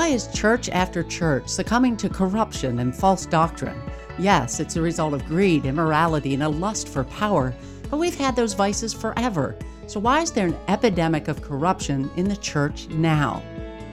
Why 0.00 0.08
is 0.08 0.28
church 0.28 0.70
after 0.70 1.02
church 1.02 1.46
succumbing 1.46 1.98
to 1.98 2.08
corruption 2.08 2.78
and 2.78 2.96
false 2.96 3.26
doctrine? 3.26 3.78
Yes, 4.18 4.58
it's 4.58 4.76
a 4.76 4.80
result 4.80 5.12
of 5.12 5.26
greed, 5.26 5.66
immorality, 5.66 6.32
and 6.32 6.42
a 6.42 6.48
lust 6.48 6.88
for 6.88 7.04
power, 7.04 7.54
but 7.90 7.98
we've 7.98 8.16
had 8.16 8.34
those 8.34 8.54
vices 8.54 8.94
forever. 8.94 9.58
So, 9.88 10.00
why 10.00 10.22
is 10.22 10.32
there 10.32 10.46
an 10.46 10.56
epidemic 10.68 11.28
of 11.28 11.42
corruption 11.42 12.10
in 12.16 12.30
the 12.30 12.38
church 12.38 12.88
now? 12.88 13.42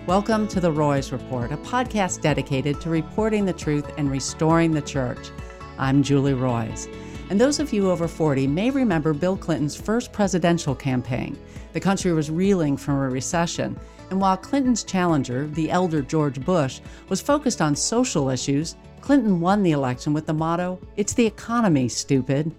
Welcome 0.05 0.47
to 0.47 0.61
the 0.61 0.71
Roys 0.71 1.11
Report, 1.11 1.51
a 1.51 1.57
podcast 1.57 2.21
dedicated 2.21 2.79
to 2.79 2.89
reporting 2.89 3.43
the 3.43 3.51
truth 3.51 3.91
and 3.97 4.09
restoring 4.09 4.71
the 4.71 4.81
church. 4.81 5.29
I'm 5.77 6.03
Julie 6.03 6.35
Roys. 6.35 6.87
And 7.29 7.41
those 7.41 7.59
of 7.59 7.73
you 7.73 7.91
over 7.91 8.07
40 8.07 8.47
may 8.47 8.69
remember 8.69 9.13
Bill 9.13 9.35
Clinton's 9.35 9.75
first 9.75 10.13
presidential 10.13 10.73
campaign. 10.73 11.37
The 11.73 11.81
country 11.81 12.13
was 12.13 12.31
reeling 12.31 12.77
from 12.77 12.95
a 12.95 13.09
recession, 13.09 13.77
and 14.09 14.21
while 14.21 14.37
Clinton's 14.37 14.83
challenger, 14.83 15.47
the 15.47 15.69
elder 15.69 16.01
George 16.01 16.43
Bush, 16.43 16.79
was 17.09 17.21
focused 17.21 17.61
on 17.61 17.75
social 17.75 18.29
issues, 18.29 18.75
Clinton 19.01 19.39
won 19.39 19.63
the 19.63 19.71
election 19.71 20.13
with 20.13 20.25
the 20.25 20.33
motto, 20.33 20.79
It's 20.95 21.13
the 21.13 21.25
economy, 21.25 21.87
stupid. 21.87 22.53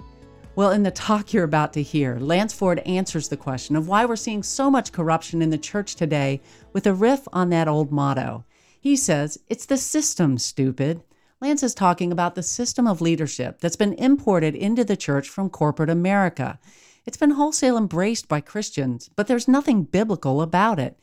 Well, 0.56 0.70
in 0.72 0.82
the 0.82 0.90
talk 0.90 1.32
you're 1.32 1.44
about 1.44 1.72
to 1.74 1.82
hear, 1.82 2.18
Lance 2.18 2.52
Ford 2.52 2.80
answers 2.80 3.28
the 3.28 3.36
question 3.36 3.76
of 3.76 3.86
why 3.86 4.04
we're 4.04 4.16
seeing 4.16 4.42
so 4.42 4.70
much 4.70 4.92
corruption 4.92 5.40
in 5.40 5.50
the 5.50 5.58
church 5.58 5.94
today 5.94 6.40
with 6.72 6.86
a 6.86 6.92
riff 6.92 7.28
on 7.32 7.50
that 7.50 7.68
old 7.68 7.92
motto. 7.92 8.44
He 8.80 8.96
says, 8.96 9.38
It's 9.48 9.66
the 9.66 9.76
system, 9.76 10.36
stupid. 10.38 11.02
Lance 11.40 11.62
is 11.62 11.74
talking 11.74 12.10
about 12.10 12.34
the 12.34 12.42
system 12.42 12.88
of 12.88 13.00
leadership 13.00 13.60
that's 13.60 13.76
been 13.76 13.92
imported 13.94 14.56
into 14.56 14.84
the 14.84 14.96
church 14.96 15.28
from 15.28 15.48
corporate 15.48 15.90
America. 15.90 16.58
It's 17.06 17.16
been 17.16 17.30
wholesale 17.32 17.76
embraced 17.76 18.26
by 18.26 18.40
Christians, 18.40 19.08
but 19.14 19.28
there's 19.28 19.46
nothing 19.46 19.84
biblical 19.84 20.42
about 20.42 20.80
it. 20.80 20.98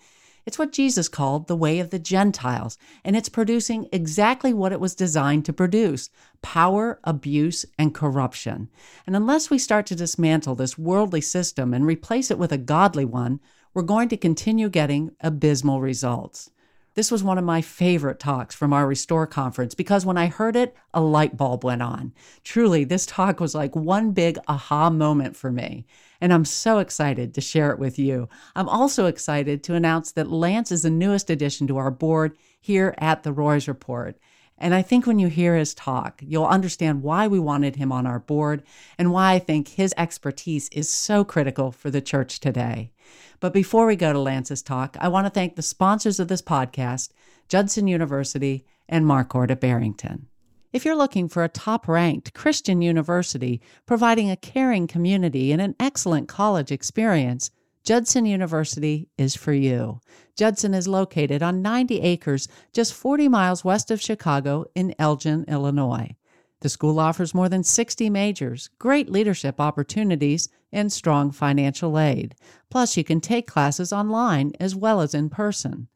It's 0.45 0.59
what 0.59 0.71
Jesus 0.71 1.09
called 1.09 1.47
the 1.47 1.55
way 1.55 1.79
of 1.79 1.89
the 1.89 1.97
Gentiles, 1.99 2.77
and 3.03 3.15
it's 3.15 3.29
producing 3.29 3.89
exactly 3.91 4.53
what 4.53 4.71
it 4.71 4.79
was 4.79 4.93
designed 4.93 5.45
to 5.45 5.53
produce 5.53 6.09
power, 6.41 6.99
abuse, 7.03 7.65
and 7.79 7.95
corruption. 7.95 8.69
And 9.07 9.15
unless 9.15 9.49
we 9.49 9.57
start 9.57 9.87
to 9.87 9.95
dismantle 9.95 10.55
this 10.55 10.77
worldly 10.77 11.21
system 11.21 11.73
and 11.73 11.85
replace 11.85 12.29
it 12.29 12.37
with 12.37 12.51
a 12.51 12.59
godly 12.59 13.05
one, 13.05 13.39
we're 13.73 13.81
going 13.81 14.07
to 14.09 14.17
continue 14.17 14.69
getting 14.69 15.11
abysmal 15.19 15.81
results. 15.81 16.51
This 16.95 17.11
was 17.11 17.25
one 17.25 17.37
of 17.37 17.43
my 17.43 17.61
favorite 17.61 18.19
talks 18.19 18.55
from 18.55 18.71
our 18.71 18.87
Restore 18.87 19.27
conference 19.27 19.75
because 19.75 20.05
when 20.05 20.17
I 20.17 20.27
heard 20.27 20.55
it, 20.55 20.73
a 20.93 21.01
light 21.01 21.35
bulb 21.35 21.65
went 21.65 21.81
on. 21.81 22.13
Truly, 22.45 22.85
this 22.85 23.05
talk 23.05 23.41
was 23.41 23.53
like 23.53 23.75
one 23.75 24.11
big 24.11 24.39
aha 24.47 24.89
moment 24.89 25.35
for 25.35 25.51
me. 25.51 25.85
And 26.21 26.31
I'm 26.31 26.45
so 26.45 26.79
excited 26.79 27.33
to 27.33 27.41
share 27.41 27.71
it 27.71 27.79
with 27.79 27.99
you. 27.99 28.29
I'm 28.55 28.69
also 28.69 29.07
excited 29.07 29.61
to 29.63 29.75
announce 29.75 30.13
that 30.13 30.31
Lance 30.31 30.71
is 30.71 30.83
the 30.83 30.89
newest 30.89 31.29
addition 31.29 31.67
to 31.67 31.75
our 31.77 31.91
board 31.91 32.37
here 32.61 32.95
at 32.97 33.23
the 33.23 33.33
Roys 33.33 33.67
Report. 33.67 34.17
And 34.57 34.73
I 34.73 34.81
think 34.81 35.05
when 35.05 35.19
you 35.19 35.27
hear 35.27 35.57
his 35.57 35.73
talk, 35.73 36.21
you'll 36.25 36.45
understand 36.45 37.03
why 37.03 37.27
we 37.27 37.39
wanted 37.41 37.75
him 37.75 37.91
on 37.91 38.07
our 38.07 38.19
board 38.19 38.63
and 38.97 39.11
why 39.11 39.33
I 39.33 39.39
think 39.39 39.67
his 39.67 39.93
expertise 39.97 40.69
is 40.69 40.87
so 40.87 41.25
critical 41.25 41.73
for 41.73 41.91
the 41.91 41.99
church 41.99 42.39
today. 42.39 42.91
But 43.39 43.53
before 43.53 43.85
we 43.85 43.95
go 43.95 44.13
to 44.13 44.19
Lance's 44.19 44.61
talk, 44.61 44.97
I 44.99 45.07
want 45.07 45.25
to 45.25 45.29
thank 45.29 45.55
the 45.55 45.61
sponsors 45.61 46.19
of 46.19 46.27
this 46.27 46.41
podcast, 46.41 47.09
Judson 47.47 47.87
University 47.87 48.65
and 48.87 49.05
Marquardt 49.05 49.51
at 49.51 49.61
Barrington. 49.61 50.27
If 50.73 50.83
you're 50.83 50.95
looking 50.95 51.29
for 51.29 51.43
a 51.43 51.49
top 51.49 51.87
ranked 51.87 52.33
Christian 52.33 52.81
university 52.81 53.61
providing 53.85 54.29
a 54.29 54.35
caring 54.35 54.87
community 54.87 55.51
and 55.51 55.61
an 55.61 55.75
excellent 55.79 56.27
college 56.27 56.71
experience, 56.71 57.49
Judson 57.85 58.25
University 58.25 59.07
is 59.17 59.35
for 59.35 59.53
you. 59.53 60.01
Judson 60.35 60.73
is 60.73 60.87
located 60.87 61.43
on 61.43 61.61
90 61.61 62.01
acres 62.01 62.47
just 62.73 62.93
40 62.93 63.29
miles 63.29 63.63
west 63.63 63.91
of 63.91 64.01
Chicago 64.01 64.65
in 64.75 64.93
Elgin, 64.99 65.45
Illinois. 65.47 66.15
The 66.61 66.69
school 66.69 66.99
offers 66.99 67.35
more 67.35 67.47
than 67.47 67.63
60 67.63 68.09
majors, 68.09 68.69
great 68.79 69.11
leadership 69.11 69.61
opportunities, 69.61 70.49
and 70.75 70.91
strong 70.91 71.31
financial 71.31 71.97
aid. 71.97 72.35
Plus, 72.69 72.95
you 72.97 73.03
can 73.03 73.19
take 73.19 73.47
classes 73.47 73.91
online 73.91 74.51
as 74.59 74.75
well 74.75 75.01
as 75.01 75.15
in 75.15 75.29
person. 75.29 75.87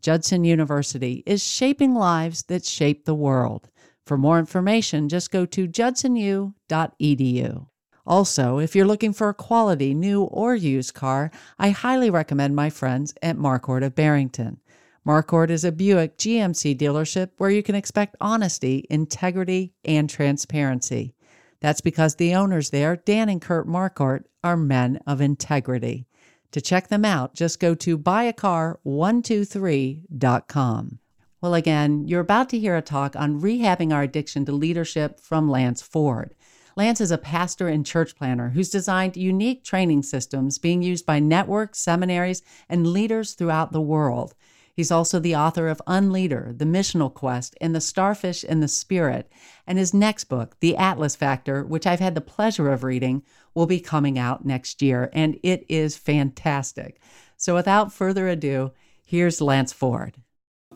Judson 0.00 0.44
University 0.44 1.22
is 1.26 1.44
shaping 1.44 1.94
lives 1.94 2.44
that 2.44 2.64
shape 2.64 3.04
the 3.04 3.14
world. 3.14 3.68
For 4.06 4.16
more 4.16 4.38
information, 4.38 5.08
just 5.08 5.30
go 5.30 5.44
to 5.44 5.68
judsonu.edu. 5.68 7.66
Also, 8.06 8.58
if 8.58 8.74
you're 8.74 8.86
looking 8.86 9.12
for 9.12 9.28
a 9.28 9.34
quality 9.34 9.92
new 9.92 10.22
or 10.22 10.54
used 10.54 10.94
car, 10.94 11.30
I 11.58 11.70
highly 11.70 12.08
recommend 12.08 12.56
my 12.56 12.70
friends 12.70 13.12
at 13.20 13.36
Marquardt 13.36 13.84
of 13.84 13.94
Barrington. 13.94 14.60
Marquardt 15.06 15.50
is 15.50 15.64
a 15.64 15.72
Buick 15.72 16.16
GMC 16.16 16.78
dealership 16.78 17.30
where 17.36 17.50
you 17.50 17.62
can 17.62 17.74
expect 17.74 18.16
honesty, 18.20 18.86
integrity, 18.88 19.74
and 19.84 20.08
transparency. 20.08 21.14
That's 21.60 21.80
because 21.80 22.14
the 22.14 22.34
owners 22.34 22.70
there, 22.70 22.96
Dan 22.96 23.28
and 23.28 23.42
Kurt 23.42 23.66
Marquardt, 23.66 24.24
are 24.44 24.56
men 24.56 25.00
of 25.06 25.20
integrity. 25.20 26.06
To 26.52 26.60
check 26.60 26.86
them 26.88 27.04
out, 27.04 27.34
just 27.34 27.60
go 27.60 27.74
to 27.74 27.98
buyacar123.com. 27.98 30.98
Well, 31.40 31.54
again, 31.54 32.08
you're 32.08 32.20
about 32.20 32.48
to 32.50 32.58
hear 32.58 32.76
a 32.76 32.82
talk 32.82 33.14
on 33.14 33.40
rehabbing 33.40 33.92
our 33.92 34.02
addiction 34.02 34.44
to 34.46 34.52
leadership 34.52 35.20
from 35.20 35.48
Lance 35.48 35.82
Ford. 35.82 36.34
Lance 36.76 37.00
is 37.00 37.10
a 37.10 37.18
pastor 37.18 37.68
and 37.68 37.84
church 37.84 38.16
planter 38.16 38.50
who's 38.50 38.70
designed 38.70 39.16
unique 39.16 39.64
training 39.64 40.04
systems 40.04 40.58
being 40.58 40.80
used 40.80 41.04
by 41.04 41.18
networks, 41.18 41.80
seminaries, 41.80 42.42
and 42.68 42.86
leaders 42.86 43.34
throughout 43.34 43.72
the 43.72 43.80
world. 43.80 44.34
He's 44.78 44.92
also 44.92 45.18
the 45.18 45.34
author 45.34 45.66
of 45.66 45.82
Unleader, 45.88 46.54
The 46.56 46.64
Missional 46.64 47.12
Quest, 47.12 47.56
and 47.60 47.74
The 47.74 47.80
Starfish 47.80 48.44
and 48.48 48.62
the 48.62 48.68
Spirit. 48.68 49.28
And 49.66 49.76
his 49.76 49.92
next 49.92 50.26
book, 50.26 50.54
The 50.60 50.76
Atlas 50.76 51.16
Factor, 51.16 51.64
which 51.64 51.84
I've 51.84 51.98
had 51.98 52.14
the 52.14 52.20
pleasure 52.20 52.70
of 52.70 52.84
reading, 52.84 53.24
will 53.56 53.66
be 53.66 53.80
coming 53.80 54.20
out 54.20 54.46
next 54.46 54.80
year. 54.80 55.10
And 55.12 55.40
it 55.42 55.66
is 55.68 55.96
fantastic. 55.96 57.00
So 57.36 57.56
without 57.56 57.92
further 57.92 58.28
ado, 58.28 58.70
here's 59.04 59.40
Lance 59.40 59.72
Ford. 59.72 60.14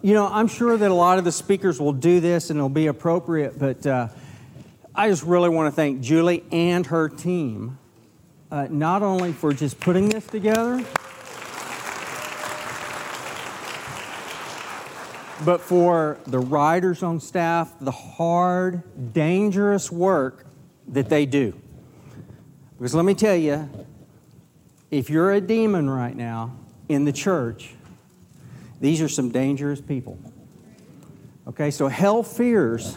You 0.03 0.15
know, 0.15 0.27
I'm 0.27 0.49
sure 0.49 0.77
that 0.77 0.91
a 0.91 0.95
lot 0.95 1.19
of 1.19 1.25
the 1.25 1.31
speakers 1.31 1.81
will 1.81 1.93
do 1.93 2.19
this 2.19 2.51
and 2.51 2.59
it'll 2.59 2.69
be 2.69 2.89
appropriate, 2.89 3.57
but 3.57 3.87
uh, 3.87 4.09
I 4.97 5.11
just 5.11 5.23
really 5.23 5.49
want 5.49 5.73
to 5.73 5.77
thank 5.77 6.01
Julie 6.01 6.43
and 6.51 6.85
her 6.87 7.09
team, 7.09 7.79
uh, 8.51 8.67
not 8.69 9.05
only 9.05 9.33
for 9.33 9.53
just 9.53 9.79
putting 9.79 10.09
this 10.09 10.27
together. 10.27 10.85
But 15.45 15.61
for 15.61 16.19
the 16.27 16.39
writers 16.39 17.03
on 17.03 17.21
staff, 17.21 17.73
the 17.81 17.91
hard, 17.91 18.83
dangerous 19.13 19.91
work 19.91 20.47
that 20.89 21.09
they 21.09 21.27
do. 21.27 21.59
Because 22.79 22.95
let 22.95 23.05
me 23.05 23.15
tell 23.15 23.37
you, 23.37 23.69
if 24.91 25.09
you're 25.09 25.33
a 25.33 25.41
demon 25.41 25.89
right 25.89 26.17
now 26.17 26.57
in 26.89 27.05
the 27.05 27.13
church, 27.13 27.75
these 28.81 29.01
are 29.01 29.09
some 29.09 29.31
dangerous 29.31 29.81
people. 29.81 30.19
Okay, 31.47 31.71
so 31.71 31.89
hell 31.89 32.23
fears 32.23 32.97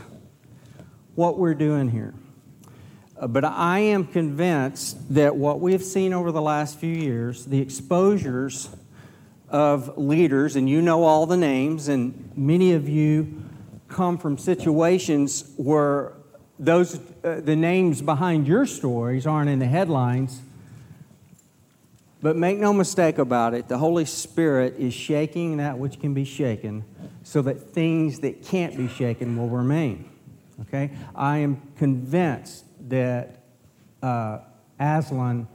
what 1.15 1.37
we're 1.37 1.53
doing 1.55 1.89
here. 1.89 2.13
Uh, 3.17 3.27
but 3.27 3.45
I 3.45 3.79
am 3.79 4.05
convinced 4.05 5.13
that 5.13 5.35
what 5.35 5.61
we've 5.61 5.83
seen 5.83 6.13
over 6.13 6.31
the 6.31 6.41
last 6.41 6.77
few 6.77 6.93
years, 6.93 7.45
the 7.45 7.59
exposures 7.59 8.69
of 9.49 9.97
leaders, 9.97 10.55
and 10.55 10.69
you 10.69 10.81
know 10.81 11.03
all 11.03 11.25
the 11.25 11.37
names, 11.37 11.87
and 11.87 12.31
many 12.35 12.73
of 12.73 12.89
you 12.89 13.43
come 13.87 14.17
from 14.17 14.37
situations 14.37 15.53
where 15.57 16.13
those 16.57 16.99
uh, 17.23 17.41
the 17.41 17.55
names 17.55 18.01
behind 18.01 18.47
your 18.47 18.65
stories 18.65 19.27
aren't 19.27 19.49
in 19.49 19.59
the 19.59 19.65
headlines. 19.65 20.41
But 22.21 22.35
make 22.35 22.57
no 22.57 22.73
mistake 22.73 23.19
about 23.19 23.53
it, 23.53 23.67
the 23.67 23.77
Holy 23.77 24.05
Spirit 24.05 24.77
is 24.79 24.95
shaking 24.95 25.57
that 25.57 25.77
which 25.77 25.99
can 25.99 26.15
be 26.15 26.25
shaken 26.25 26.83
so 27.23 27.41
that 27.43 27.59
things 27.59 28.21
that 28.21 28.43
can't 28.43 28.75
be 28.75 28.87
shaken 28.87 29.37
will 29.37 29.49
remain. 29.49 30.09
Okay? 30.61 30.91
I 31.13 31.37
am 31.37 31.61
convinced 31.77 32.65
that 32.89 33.43
uh, 34.01 34.39
Aslan 34.79 35.47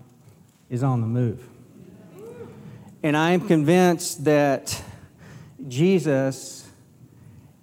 is 0.69 0.83
on 0.83 1.01
the 1.01 1.07
move. 1.07 1.50
And 3.03 3.17
I 3.17 3.31
am 3.31 3.41
convinced 3.47 4.25
that 4.25 4.83
Jesus 5.67 6.69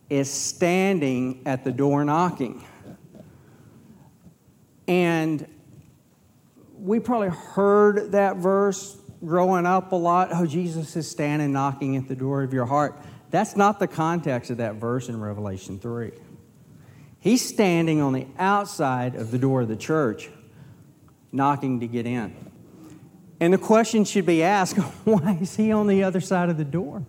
is 0.09 0.31
standing 0.31 1.43
at 1.45 1.63
the 1.63 1.71
door 1.71 2.03
knocking. 2.03 2.65
And 4.87 5.45
we 6.79 6.99
probably 6.99 7.29
heard 7.29 8.13
that 8.13 8.37
verse 8.37 8.97
growing 9.23 9.65
up 9.65 9.91
a 9.91 9.95
lot. 9.95 10.29
Oh, 10.31 10.45
Jesus 10.45 10.95
is 10.95 11.09
standing 11.09 11.51
knocking 11.51 11.97
at 11.97 12.07
the 12.07 12.15
door 12.15 12.43
of 12.43 12.53
your 12.53 12.65
heart. 12.65 12.99
That's 13.29 13.55
not 13.55 13.79
the 13.79 13.87
context 13.87 14.49
of 14.49 14.57
that 14.57 14.75
verse 14.75 15.09
in 15.09 15.19
Revelation 15.19 15.79
3. 15.79 16.11
He's 17.19 17.47
standing 17.47 17.99
on 18.01 18.13
the 18.13 18.25
outside 18.39 19.15
of 19.15 19.31
the 19.31 19.37
door 19.37 19.61
of 19.61 19.67
the 19.67 19.75
church, 19.75 20.29
knocking 21.31 21.81
to 21.81 21.87
get 21.87 22.05
in. 22.05 22.46
And 23.39 23.53
the 23.53 23.57
question 23.57 24.03
should 24.03 24.25
be 24.25 24.43
asked 24.43 24.77
why 25.05 25.37
is 25.41 25.55
he 25.55 25.71
on 25.71 25.87
the 25.87 26.03
other 26.03 26.21
side 26.21 26.49
of 26.49 26.57
the 26.57 26.65
door? 26.65 27.03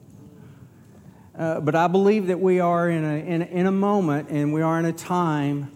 Uh, 1.37 1.61
but 1.61 1.75
I 1.75 1.87
believe 1.87 2.27
that 2.27 2.41
we 2.41 2.59
are 2.59 2.91
in 2.91 3.05
a, 3.05 3.17
in, 3.17 3.43
in 3.43 3.67
a 3.67 3.73
moment 3.73 4.29
and 4.29 4.53
we 4.53 4.61
are 4.61 4.79
in 4.79 4.85
a 4.85 4.93
time 4.93 5.71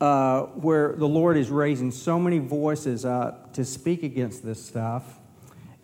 uh, 0.00 0.42
where 0.42 0.92
the 0.92 1.08
Lord 1.08 1.36
is 1.36 1.48
raising 1.48 1.90
so 1.90 2.18
many 2.18 2.38
voices 2.38 3.04
up 3.04 3.54
to 3.54 3.64
speak 3.64 4.02
against 4.02 4.44
this 4.44 4.62
stuff. 4.62 5.04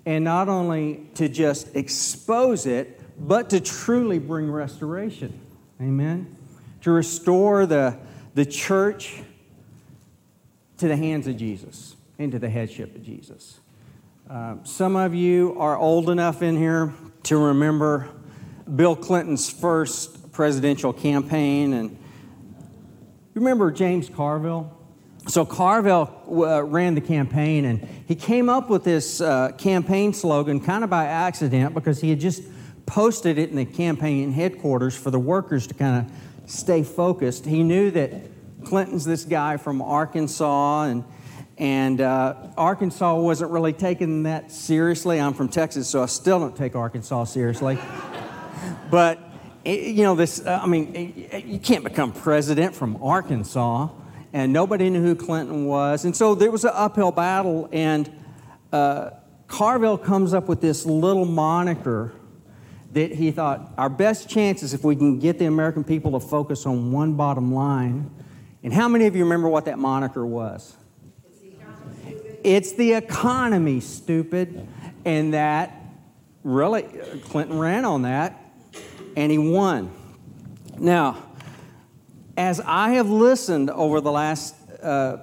And 0.04 0.24
not 0.24 0.48
only 0.48 1.08
to 1.14 1.28
just 1.28 1.74
expose 1.74 2.66
it, 2.66 3.00
but 3.18 3.50
to 3.50 3.60
truly 3.60 4.18
bring 4.18 4.50
restoration. 4.50 5.40
Amen? 5.80 6.36
To 6.82 6.90
restore 6.90 7.64
the, 7.64 7.96
the 8.34 8.44
church 8.44 9.22
to 10.78 10.88
the 10.88 10.96
hands 10.96 11.26
of 11.26 11.36
Jesus, 11.36 11.96
into 12.18 12.38
the 12.38 12.48
headship 12.48 12.94
of 12.94 13.02
Jesus. 13.02 13.60
Uh, 14.28 14.56
some 14.62 14.94
of 14.94 15.14
you 15.14 15.56
are 15.58 15.78
old 15.78 16.10
enough 16.10 16.42
in 16.42 16.54
here 16.54 16.92
to 17.22 17.38
remember 17.38 18.10
Bill 18.76 18.94
Clinton's 18.94 19.48
first 19.48 20.32
presidential 20.32 20.92
campaign. 20.92 21.72
And 21.72 21.92
you 21.92 23.40
remember 23.40 23.70
James 23.70 24.10
Carville? 24.10 24.70
So 25.28 25.46
Carville 25.46 26.12
uh, 26.28 26.62
ran 26.62 26.94
the 26.94 27.00
campaign, 27.00 27.64
and 27.64 27.88
he 28.06 28.14
came 28.14 28.50
up 28.50 28.68
with 28.68 28.84
this 28.84 29.22
uh, 29.22 29.52
campaign 29.56 30.12
slogan 30.12 30.60
kind 30.60 30.84
of 30.84 30.90
by 30.90 31.06
accident 31.06 31.72
because 31.72 32.02
he 32.02 32.10
had 32.10 32.20
just 32.20 32.42
posted 32.84 33.38
it 33.38 33.48
in 33.48 33.56
the 33.56 33.64
campaign 33.64 34.32
headquarters 34.32 34.94
for 34.94 35.10
the 35.10 35.18
workers 35.18 35.66
to 35.68 35.74
kind 35.74 36.04
of 36.04 36.50
stay 36.50 36.82
focused. 36.82 37.46
He 37.46 37.62
knew 37.62 37.90
that 37.92 38.12
Clinton's 38.66 39.06
this 39.06 39.24
guy 39.24 39.56
from 39.56 39.80
Arkansas, 39.80 40.82
and 40.82 41.04
and 41.58 42.00
uh, 42.00 42.34
Arkansas 42.56 43.16
wasn't 43.16 43.50
really 43.50 43.72
taken 43.72 44.22
that 44.22 44.52
seriously. 44.52 45.20
I'm 45.20 45.34
from 45.34 45.48
Texas, 45.48 45.88
so 45.88 46.02
I 46.02 46.06
still 46.06 46.38
don't 46.38 46.56
take 46.56 46.76
Arkansas 46.76 47.24
seriously. 47.24 47.78
but 48.90 49.18
you 49.64 50.04
know, 50.04 50.14
this. 50.14 50.44
Uh, 50.44 50.60
I 50.62 50.66
mean, 50.66 51.28
you 51.44 51.58
can't 51.58 51.82
become 51.82 52.12
president 52.12 52.74
from 52.74 53.02
Arkansas, 53.02 53.88
and 54.32 54.52
nobody 54.52 54.88
knew 54.88 55.02
who 55.02 55.16
Clinton 55.16 55.66
was, 55.66 56.04
and 56.04 56.16
so 56.16 56.36
there 56.36 56.50
was 56.50 56.64
an 56.64 56.72
uphill 56.74 57.10
battle. 57.10 57.68
And 57.72 58.10
uh, 58.72 59.10
Carville 59.48 59.98
comes 59.98 60.34
up 60.34 60.48
with 60.48 60.60
this 60.60 60.86
little 60.86 61.24
moniker 61.24 62.12
that 62.92 63.12
he 63.12 63.32
thought 63.32 63.74
our 63.76 63.90
best 63.90 64.30
chance 64.30 64.62
is 64.62 64.74
if 64.74 64.84
we 64.84 64.96
can 64.96 65.18
get 65.18 65.38
the 65.38 65.44
American 65.44 65.84
people 65.84 66.12
to 66.12 66.20
focus 66.20 66.64
on 66.66 66.92
one 66.92 67.14
bottom 67.14 67.52
line. 67.52 68.10
And 68.62 68.72
how 68.72 68.88
many 68.88 69.06
of 69.06 69.14
you 69.14 69.24
remember 69.24 69.48
what 69.48 69.66
that 69.66 69.78
moniker 69.78 70.24
was? 70.24 70.77
It's 72.44 72.72
the 72.72 72.94
economy, 72.94 73.80
stupid. 73.80 74.66
And 75.04 75.34
that 75.34 75.74
really, 76.44 76.82
Clinton 77.24 77.58
ran 77.58 77.84
on 77.84 78.02
that 78.02 78.40
and 79.16 79.32
he 79.32 79.38
won. 79.38 79.90
Now, 80.78 81.22
as 82.36 82.60
I 82.60 82.90
have 82.90 83.10
listened 83.10 83.70
over 83.70 84.00
the 84.00 84.12
last 84.12 84.54
uh, 84.80 85.18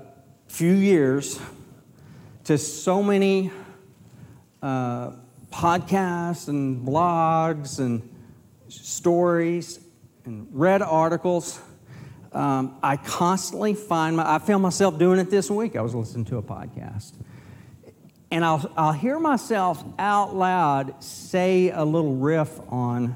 few 0.48 0.74
years 0.74 1.40
to 2.44 2.58
so 2.58 3.02
many 3.02 3.52
uh, 4.62 5.12
podcasts 5.50 6.50
and 6.50 6.86
blogs 6.86 7.80
and 7.80 8.02
stories 8.68 9.80
and 10.26 10.48
read 10.52 10.82
articles, 10.82 11.60
um, 12.36 12.78
I 12.84 12.98
constantly 12.98 13.74
find 13.74 14.18
my, 14.18 14.36
I 14.36 14.40
found 14.40 14.62
myself 14.62 15.00
doing 15.00 15.20
it 15.20 15.30
this 15.30 15.50
week. 15.50 15.78
I 15.78 15.82
was 15.82 15.96
listening 15.96 16.26
to 16.26 16.38
a 16.38 16.44
podcast. 16.44 17.14
And 18.30 18.44
I'll, 18.44 18.70
I'll 18.76 18.92
hear 18.92 19.20
myself 19.20 19.82
out 19.98 20.36
loud 20.36 21.02
say 21.02 21.70
a 21.70 21.86
little 21.86 22.16
riff 22.16 22.60
on 22.68 23.16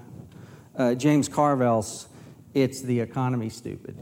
uh, 0.78 0.96
James 0.96 1.28
Carville's 1.28 2.08
It's 2.54 2.82
the 2.82 3.02
Economy, 3.02 3.50
Stupid. 3.50 3.98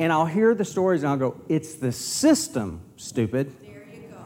And 0.00 0.12
I'll 0.12 0.26
hear 0.26 0.54
the 0.54 0.64
stories 0.64 1.02
and 1.04 1.10
I'll 1.12 1.18
go, 1.18 1.40
It's 1.48 1.74
the 1.74 1.92
system, 1.92 2.80
stupid. 2.96 3.54
There 3.60 3.86
you 3.92 4.08
go. 4.10 4.16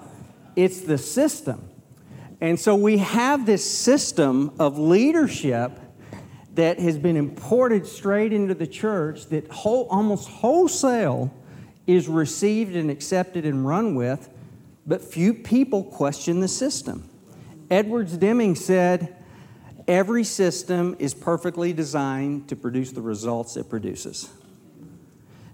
It's 0.57 0.81
the 0.81 0.97
system. 0.97 1.69
And 2.41 2.59
so 2.59 2.75
we 2.75 2.99
have 2.99 3.45
this 3.45 3.71
system 3.71 4.53
of 4.59 4.79
leadership 4.79 5.79
that 6.55 6.79
has 6.79 6.99
been 6.99 7.17
imported 7.17 7.87
straight 7.87 8.33
into 8.33 8.55
the 8.55 8.67
church 8.67 9.27
that 9.27 9.49
whole, 9.51 9.87
almost 9.91 10.29
wholesale 10.29 11.33
is 11.87 12.09
received 12.09 12.77
and 12.77 12.91
accepted 12.91 13.47
and 13.47 13.67
run 13.67 13.95
with, 13.95 14.29
but 14.87 15.01
few 15.03 15.33
people 15.33 15.85
question 15.85 16.41
the 16.41 16.49
system. 16.49 17.09
Edwards 17.71 18.17
Deming 18.17 18.55
said, 18.55 19.17
Every 19.89 20.23
system 20.23 20.95
is 20.99 21.13
perfectly 21.13 21.73
designed 21.73 22.49
to 22.49 22.57
produce 22.57 22.93
the 22.93 23.01
results 23.01 23.57
it 23.57 23.69
produces. 23.69 24.31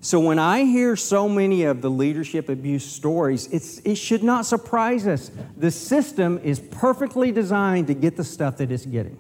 So 0.01 0.21
when 0.21 0.39
I 0.39 0.65
hear 0.65 0.97
so 0.97 1.29
many 1.29 1.65
of 1.65 1.81
the 1.81 1.91
leadership 1.91 2.49
abuse 2.49 2.85
stories, 2.85 3.49
it 3.85 3.97
should 3.97 4.23
not 4.23 4.47
surprise 4.47 5.07
us. 5.07 5.31
The 5.57 5.71
system 5.71 6.39
is 6.39 6.61
perfectly 6.61 7.33
designed 7.33 7.87
to 7.87 7.95
get 7.95 8.17
the 8.17 8.25
stuff 8.25 8.59
that 8.59 8.71
it's 8.71 8.87
getting. 8.87 9.19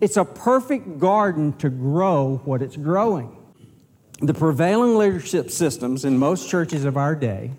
It's 0.00 0.16
a 0.16 0.24
perfect 0.24 0.98
garden 0.98 1.54
to 1.58 1.68
grow 1.68 2.40
what 2.44 2.62
it's 2.62 2.76
growing. 2.76 3.36
The 4.20 4.34
prevailing 4.34 4.96
leadership 4.96 5.50
systems 5.50 6.04
in 6.04 6.18
most 6.18 6.48
churches 6.48 6.84
of 6.84 6.96
our 6.96 7.14
day 7.14 7.52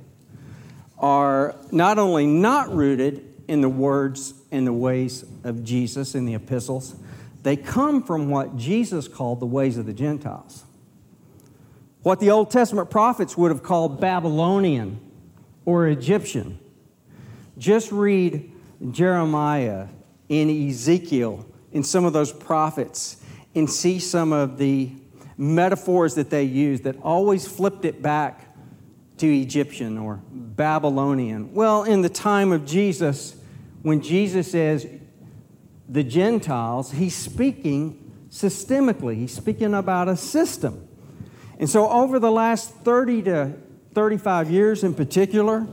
are 0.98 1.56
not 1.72 1.98
only 1.98 2.26
not 2.26 2.74
rooted 2.74 3.26
in 3.48 3.62
the 3.62 3.70
words 3.70 4.34
and 4.52 4.68
the 4.68 4.74
ways 4.74 5.24
of 5.44 5.64
Jesus 5.64 6.16
in 6.16 6.26
the 6.26 6.36
epistles, 6.36 6.96
they 7.44 7.56
come 7.56 8.04
from 8.04 8.30
what 8.30 8.58
Jesus 8.58 9.08
called 9.08 9.40
the 9.40 9.46
ways 9.46 9.78
of 9.78 9.86
the 9.86 9.94
Gentiles. 9.94 10.64
What 12.04 12.20
the 12.20 12.32
Old 12.32 12.52
Testament 12.52 12.90
prophets 12.90 13.38
would 13.38 13.52
have 13.52 13.64
called 13.64 14.00
Babylonian 14.00 15.00
or 15.66 15.88
Egyptian. 15.88 16.60
Just 17.58 17.92
read 17.92 18.52
Jeremiah 18.92 19.88
and 20.30 20.70
Ezekiel 20.70 21.46
in 21.72 21.84
some 21.84 22.06
of 22.06 22.14
those 22.14 22.32
prophets 22.32 23.18
and 23.56 23.70
see 23.70 24.00
some 24.00 24.34
of 24.34 24.58
the 24.58 24.92
metaphors 25.38 26.16
that 26.16 26.30
they 26.30 26.44
used 26.44 26.84
that 26.84 26.98
always 27.02 27.48
flipped 27.48 27.86
it 27.86 28.02
back 28.02 28.46
to 29.18 29.28
Egyptian 29.28 29.98
or 29.98 30.22
Babylonian. 30.32 31.54
Well, 31.54 31.84
in 31.84 32.02
the 32.02 32.10
time 32.10 32.52
of 32.52 32.66
Jesus, 32.66 33.36
when 33.82 34.02
Jesus 34.02 34.52
says 34.52 34.88
the 35.88 36.04
Gentiles, 36.04 36.92
he's 36.92 37.16
speaking 37.16 38.12
systemically, 38.30 39.16
he's 39.16 39.34
speaking 39.34 39.74
about 39.74 40.08
a 40.08 40.16
system. 40.16 40.88
And 41.58 41.70
so, 41.70 41.90
over 41.90 42.20
the 42.20 42.32
last 42.32 42.74
30 42.74 43.24
to 43.24 43.54
35 43.94 44.50
years 44.50 44.84
in 44.84 44.94
particular, 44.94 45.68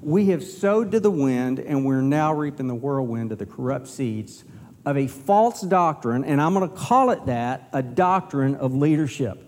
we 0.00 0.26
have 0.26 0.42
sowed 0.42 0.92
to 0.92 1.00
the 1.00 1.10
wind 1.10 1.58
and 1.58 1.84
we're 1.84 2.00
now 2.00 2.32
reaping 2.32 2.68
the 2.68 2.74
whirlwind 2.74 3.32
of 3.32 3.38
the 3.38 3.46
corrupt 3.46 3.88
seeds 3.88 4.44
of 4.90 4.96
a 4.96 5.06
false 5.06 5.62
doctrine, 5.62 6.24
and 6.24 6.40
I'm 6.40 6.52
going 6.52 6.68
to 6.68 6.74
call 6.74 7.10
it 7.10 7.26
that 7.26 7.68
a 7.72 7.82
doctrine 7.82 8.56
of 8.56 8.74
leadership. 8.74 9.38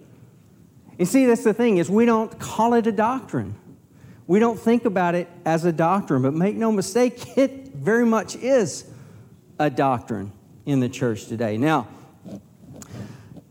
You 0.98 1.04
see, 1.04 1.26
that's 1.26 1.42
the 1.42 1.52
thing 1.52 1.78
is 1.78 1.90
we 1.90 2.06
don't 2.06 2.38
call 2.38 2.74
it 2.74 2.86
a 2.86 2.92
doctrine. 2.92 3.56
We 4.28 4.38
don't 4.38 4.58
think 4.58 4.84
about 4.84 5.16
it 5.16 5.28
as 5.44 5.64
a 5.64 5.72
doctrine, 5.72 6.22
but 6.22 6.32
make 6.32 6.54
no 6.54 6.70
mistake, 6.70 7.20
it 7.36 7.74
very 7.74 8.06
much 8.06 8.36
is 8.36 8.84
a 9.58 9.68
doctrine 9.68 10.32
in 10.64 10.78
the 10.78 10.88
church 10.88 11.26
today. 11.26 11.56
Now, 11.56 11.88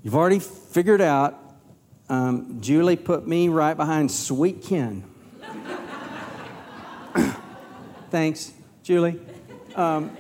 you've 0.02 0.16
already 0.16 0.40
figured 0.40 1.02
out 1.02 1.38
um, 2.08 2.60
Julie 2.62 2.96
put 2.96 3.28
me 3.28 3.50
right 3.50 3.76
behind 3.76 4.12
Sweet 4.12 4.64
Ken. 4.64 5.04
Thanks, 8.10 8.54
Julie. 8.84 9.20
Um, 9.76 10.16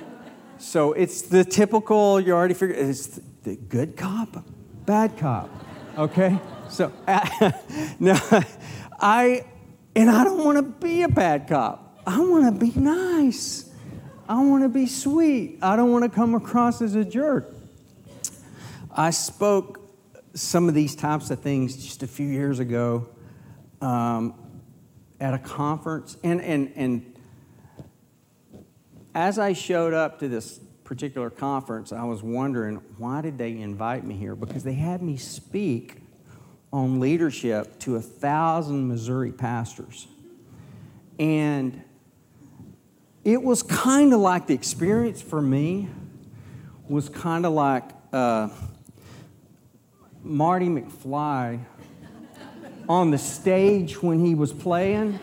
so 0.61 0.93
it's 0.93 1.23
the 1.23 1.43
typical, 1.43 2.19
you 2.19 2.33
already 2.33 2.53
figured, 2.53 2.77
it's 2.77 3.19
the 3.43 3.55
good 3.55 3.97
cop, 3.97 4.45
bad 4.85 5.17
cop. 5.17 5.49
Okay? 5.97 6.39
So, 6.69 6.91
uh, 7.07 7.51
no, 7.99 8.17
I, 8.99 9.43
and 9.95 10.09
I 10.09 10.23
don't 10.23 10.45
want 10.45 10.57
to 10.57 10.61
be 10.61 11.01
a 11.01 11.09
bad 11.09 11.47
cop. 11.47 12.01
I 12.05 12.19
want 12.19 12.45
to 12.45 12.65
be 12.65 12.79
nice. 12.79 13.69
I 14.29 14.41
want 14.43 14.63
to 14.63 14.69
be 14.69 14.85
sweet. 14.85 15.57
I 15.61 15.75
don't 15.75 15.91
want 15.91 16.03
to 16.03 16.09
come 16.09 16.35
across 16.35 16.81
as 16.81 16.95
a 16.95 17.03
jerk. 17.03 17.53
I 18.95 19.09
spoke 19.09 19.81
some 20.33 20.69
of 20.69 20.75
these 20.75 20.95
types 20.95 21.31
of 21.31 21.39
things 21.39 21.75
just 21.75 22.03
a 22.03 22.07
few 22.07 22.27
years 22.27 22.59
ago 22.59 23.09
um, 23.81 24.35
at 25.19 25.33
a 25.33 25.39
conference, 25.39 26.17
and, 26.23 26.41
and, 26.41 26.71
and 26.75 27.10
as 29.13 29.37
I 29.39 29.53
showed 29.53 29.93
up 29.93 30.19
to 30.19 30.27
this 30.27 30.59
particular 30.83 31.29
conference, 31.29 31.91
I 31.91 32.03
was 32.03 32.21
wondering 32.21 32.81
why 32.97 33.21
did 33.21 33.37
they 33.37 33.57
invite 33.57 34.05
me 34.05 34.15
here? 34.15 34.35
Because 34.35 34.63
they 34.63 34.73
had 34.73 35.01
me 35.01 35.17
speak 35.17 35.97
on 36.73 36.99
leadership 36.99 37.79
to 37.79 37.95
a 37.95 38.01
thousand 38.01 38.87
Missouri 38.87 39.31
pastors. 39.31 40.07
And 41.19 41.81
it 43.23 43.41
was 43.41 43.61
kind 43.61 44.13
of 44.13 44.19
like 44.19 44.47
the 44.47 44.53
experience 44.53 45.21
for 45.21 45.41
me 45.41 45.89
was 46.87 47.07
kind 47.09 47.45
of 47.45 47.53
like 47.53 47.83
uh, 48.11 48.49
Marty 50.23 50.67
McFly 50.67 51.59
on 52.89 53.11
the 53.11 53.17
stage 53.17 54.01
when 54.01 54.25
he 54.25 54.35
was 54.35 54.51
playing. 54.51 55.19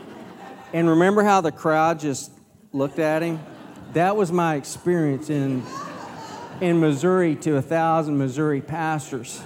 And 0.72 0.88
remember 0.88 1.22
how 1.22 1.40
the 1.40 1.52
crowd 1.52 2.00
just 2.00 2.30
looked 2.72 2.98
at 2.98 3.22
him? 3.22 3.40
That 3.94 4.16
was 4.16 4.30
my 4.30 4.56
experience 4.56 5.30
in, 5.30 5.62
in 6.60 6.78
Missouri 6.78 7.34
to 7.36 7.56
a 7.56 7.62
thousand 7.62 8.18
Missouri 8.18 8.60
pastors. 8.60 9.40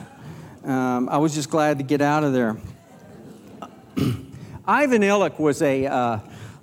Um, 0.65 1.09
I 1.09 1.19
was 1.19 1.33
just 1.33 1.49
glad 1.49 1.79
to 1.79 1.85
get 1.85 2.01
out 2.03 2.25
of 2.25 2.33
there. 2.33 2.57
Ivan 4.67 5.03
Illich 5.03 5.39
was 5.39 5.63
a, 5.63 5.87
uh, 5.87 6.19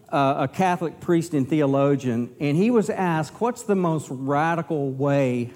a 0.09 0.49
Catholic 0.51 0.99
priest 0.99 1.33
and 1.33 1.47
theologian, 1.47 2.35
and 2.41 2.57
he 2.57 2.69
was 2.69 2.89
asked, 2.89 3.39
What's 3.39 3.63
the 3.63 3.75
most 3.75 4.09
radical 4.11 4.91
way 4.91 5.51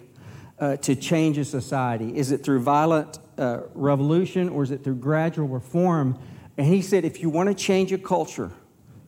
uh, 0.59 0.77
to 0.77 0.95
change 0.95 1.37
a 1.37 1.43
society? 1.43 2.15
Is 2.15 2.31
it 2.31 2.41
through 2.41 2.61
violent 2.61 3.19
uh, 3.37 3.63
revolution 3.73 4.47
or 4.47 4.63
is 4.63 4.71
it 4.71 4.81
through 4.81 4.95
gradual 4.95 5.49
reform? 5.49 6.17
And 6.57 6.67
he 6.67 6.81
said, 6.81 7.03
If 7.03 7.21
you 7.21 7.29
want 7.29 7.49
to 7.49 7.55
change 7.55 7.91
a 7.91 7.97
culture, 7.97 8.49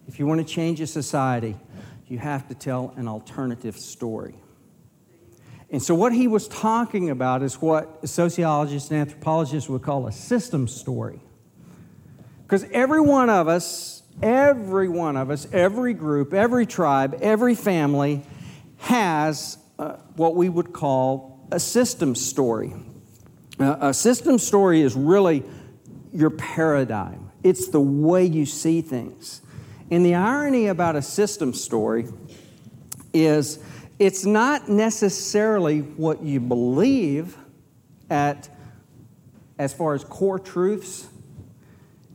if 0.05 0.19
you 0.19 0.27
want 0.27 0.45
to 0.45 0.53
change 0.53 0.81
a 0.81 0.87
society, 0.87 1.55
you 2.07 2.19
have 2.19 2.47
to 2.47 2.55
tell 2.55 2.93
an 2.97 3.07
alternative 3.07 3.77
story. 3.77 4.35
And 5.71 5.81
so, 5.81 5.95
what 5.95 6.13
he 6.13 6.27
was 6.27 6.47
talking 6.47 7.09
about 7.09 7.41
is 7.41 7.61
what 7.61 8.07
sociologists 8.07 8.91
and 8.91 8.99
anthropologists 8.99 9.69
would 9.69 9.81
call 9.81 10.07
a 10.07 10.11
system 10.11 10.67
story. 10.67 11.19
Because 12.43 12.63
every 12.71 13.01
one 13.01 13.29
of 13.29 13.47
us, 13.47 14.03
every 14.21 14.87
one 14.87 15.17
of 15.17 15.31
us, 15.31 15.47
every 15.51 15.93
group, 15.93 16.33
every 16.33 16.67
tribe, 16.67 17.17
every 17.21 17.55
family 17.55 18.21
has 18.77 19.57
uh, 19.79 19.93
what 20.15 20.35
we 20.35 20.47
would 20.47 20.71
call 20.71 21.47
a 21.51 21.59
system 21.59 22.13
story. 22.13 22.73
Uh, 23.59 23.77
a 23.79 23.93
system 23.93 24.37
story 24.37 24.81
is 24.81 24.95
really 24.95 25.43
your 26.13 26.29
paradigm, 26.29 27.31
it's 27.43 27.69
the 27.69 27.81
way 27.81 28.25
you 28.25 28.45
see 28.45 28.81
things. 28.81 29.41
And 29.91 30.05
the 30.05 30.15
irony 30.15 30.67
about 30.67 30.95
a 30.95 31.01
system 31.01 31.53
story 31.53 32.07
is 33.13 33.59
it's 33.99 34.25
not 34.25 34.67
necessarily 34.67 35.79
what 35.79 36.21
you 36.23 36.39
believe 36.39 37.37
at 38.09 38.49
as 39.57 39.73
far 39.73 39.93
as 39.93 40.03
core 40.03 40.39
truths 40.39 41.07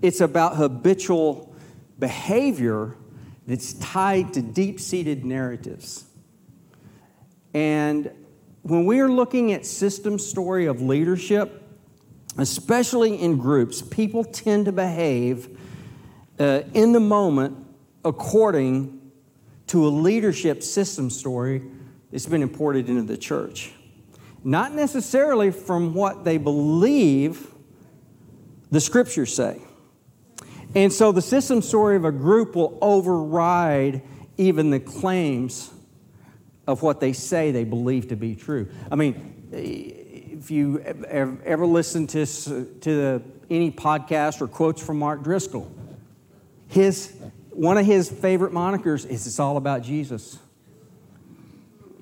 it's 0.02 0.20
about 0.20 0.56
habitual 0.56 1.54
behavior 1.98 2.96
that's 3.46 3.74
tied 3.74 4.32
to 4.34 4.42
deep 4.42 4.80
seated 4.80 5.24
narratives. 5.24 6.04
And 7.52 8.10
when 8.62 8.86
we 8.86 9.00
are 9.00 9.10
looking 9.10 9.52
at 9.52 9.66
system 9.66 10.18
story 10.18 10.66
of 10.66 10.80
leadership, 10.80 11.62
especially 12.38 13.20
in 13.20 13.38
groups, 13.38 13.82
people 13.82 14.24
tend 14.24 14.66
to 14.66 14.72
behave 14.72 15.58
uh, 16.40 16.62
in 16.74 16.92
the 16.92 17.00
moment 17.00 17.56
according 18.04 19.12
to 19.66 19.86
a 19.86 19.90
leadership 19.90 20.62
system 20.62 21.10
story 21.10 21.62
that's 22.10 22.26
been 22.26 22.42
imported 22.42 22.88
into 22.88 23.02
the 23.02 23.16
church. 23.16 23.72
Not 24.42 24.72
necessarily 24.74 25.50
from 25.50 25.94
what 25.94 26.24
they 26.24 26.38
believe 26.38 27.46
the 28.70 28.80
scriptures 28.80 29.34
say. 29.34 29.60
And 30.74 30.92
so 30.92 31.12
the 31.12 31.22
system 31.22 31.62
story 31.62 31.96
of 31.96 32.04
a 32.04 32.12
group 32.12 32.56
will 32.56 32.78
override 32.80 34.02
even 34.38 34.70
the 34.70 34.80
claims 34.80 35.70
of 36.66 36.82
what 36.82 37.00
they 37.00 37.12
say 37.12 37.50
they 37.50 37.64
believe 37.64 38.08
to 38.08 38.16
be 38.16 38.34
true. 38.34 38.68
I 38.90 38.94
mean, 38.94 39.48
if 39.52 40.50
you 40.50 40.80
ever 40.80 41.66
listen 41.66 42.06
to, 42.08 42.24
to 42.80 43.22
any 43.50 43.70
podcast 43.70 44.40
or 44.40 44.48
quotes 44.48 44.82
from 44.82 44.98
Mark 44.98 45.22
Driscoll, 45.22 45.70
his, 46.70 47.12
one 47.50 47.76
of 47.76 47.84
his 47.84 48.08
favorite 48.08 48.52
monikers 48.52 49.04
is 49.04 49.26
it's 49.26 49.40
all 49.40 49.56
about 49.56 49.82
Jesus. 49.82 50.38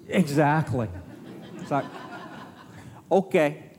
Exactly. 0.06 0.88
It's 1.56 1.70
like, 1.70 1.86
okay, 3.10 3.64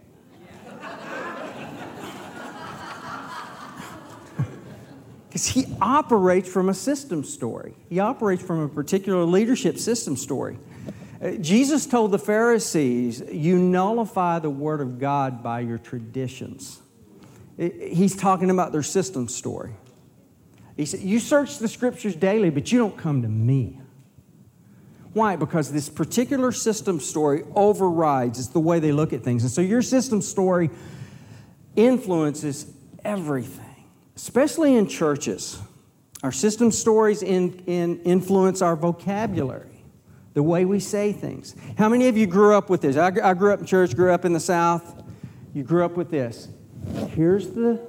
Because 5.29 5.45
he 5.45 5.67
operates 5.79 6.51
from 6.51 6.69
a 6.69 6.73
system 6.73 7.23
story, 7.23 7.75
he 7.87 7.99
operates 7.99 8.41
from 8.41 8.61
a 8.61 8.67
particular 8.67 9.23
leadership 9.25 9.77
system 9.77 10.17
story. 10.17 10.57
Uh, 11.21 11.33
Jesus 11.33 11.85
told 11.85 12.11
the 12.11 12.17
Pharisees, 12.17 13.21
You 13.31 13.59
nullify 13.59 14.39
the 14.39 14.49
Word 14.49 14.81
of 14.81 14.97
God 14.97 15.43
by 15.43 15.59
your 15.59 15.77
traditions. 15.77 16.81
He's 17.57 18.15
talking 18.15 18.49
about 18.49 18.71
their 18.71 18.81
system 18.81 19.27
story. 19.27 19.75
He 20.79 20.85
said, 20.85 21.01
You 21.01 21.19
search 21.19 21.57
the 21.59 21.67
scriptures 21.67 22.15
daily, 22.15 22.49
but 22.49 22.71
you 22.71 22.79
don't 22.79 22.97
come 22.97 23.21
to 23.21 23.27
me. 23.27 23.79
Why? 25.13 25.35
Because 25.35 25.71
this 25.71 25.89
particular 25.89 26.51
system 26.51 26.99
story 26.99 27.43
overrides, 27.55 28.39
it's 28.39 28.47
the 28.49 28.59
way 28.59 28.79
they 28.79 28.91
look 28.91 29.11
at 29.11 29.23
things. 29.23 29.43
And 29.43 29.51
so 29.51 29.61
your 29.61 29.81
system 29.81 30.21
story 30.21 30.69
influences 31.75 32.71
everything 33.03 33.69
especially 34.19 34.75
in 34.75 34.85
churches. 34.85 35.57
Our 36.23 36.33
system 36.33 36.71
stories 36.71 37.23
in, 37.23 37.63
in 37.67 38.01
influence 38.01 38.61
our 38.61 38.75
vocabulary, 38.75 39.81
the 40.33 40.43
way 40.43 40.65
we 40.65 40.81
say 40.81 41.13
things. 41.13 41.55
How 41.77 41.87
many 41.87 42.09
of 42.09 42.17
you 42.17 42.27
grew 42.27 42.53
up 42.53 42.69
with 42.69 42.81
this? 42.81 42.97
I, 42.97 43.13
I 43.23 43.33
grew 43.33 43.53
up 43.53 43.61
in 43.61 43.65
church, 43.65 43.95
grew 43.95 44.11
up 44.11 44.25
in 44.25 44.33
the 44.33 44.39
South. 44.41 45.01
You 45.53 45.63
grew 45.63 45.85
up 45.85 45.95
with 45.95 46.09
this. 46.09 46.49
Here's 47.15 47.51
the. 47.51 47.88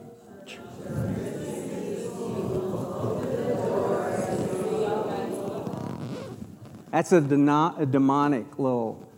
That's 6.91 7.13
a, 7.13 7.19
a 7.19 7.87
demonic 7.87 8.59
little 8.59 9.09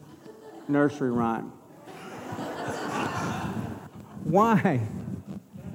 nursery 0.68 1.10
rhyme. 1.10 1.52
Why? 4.24 4.80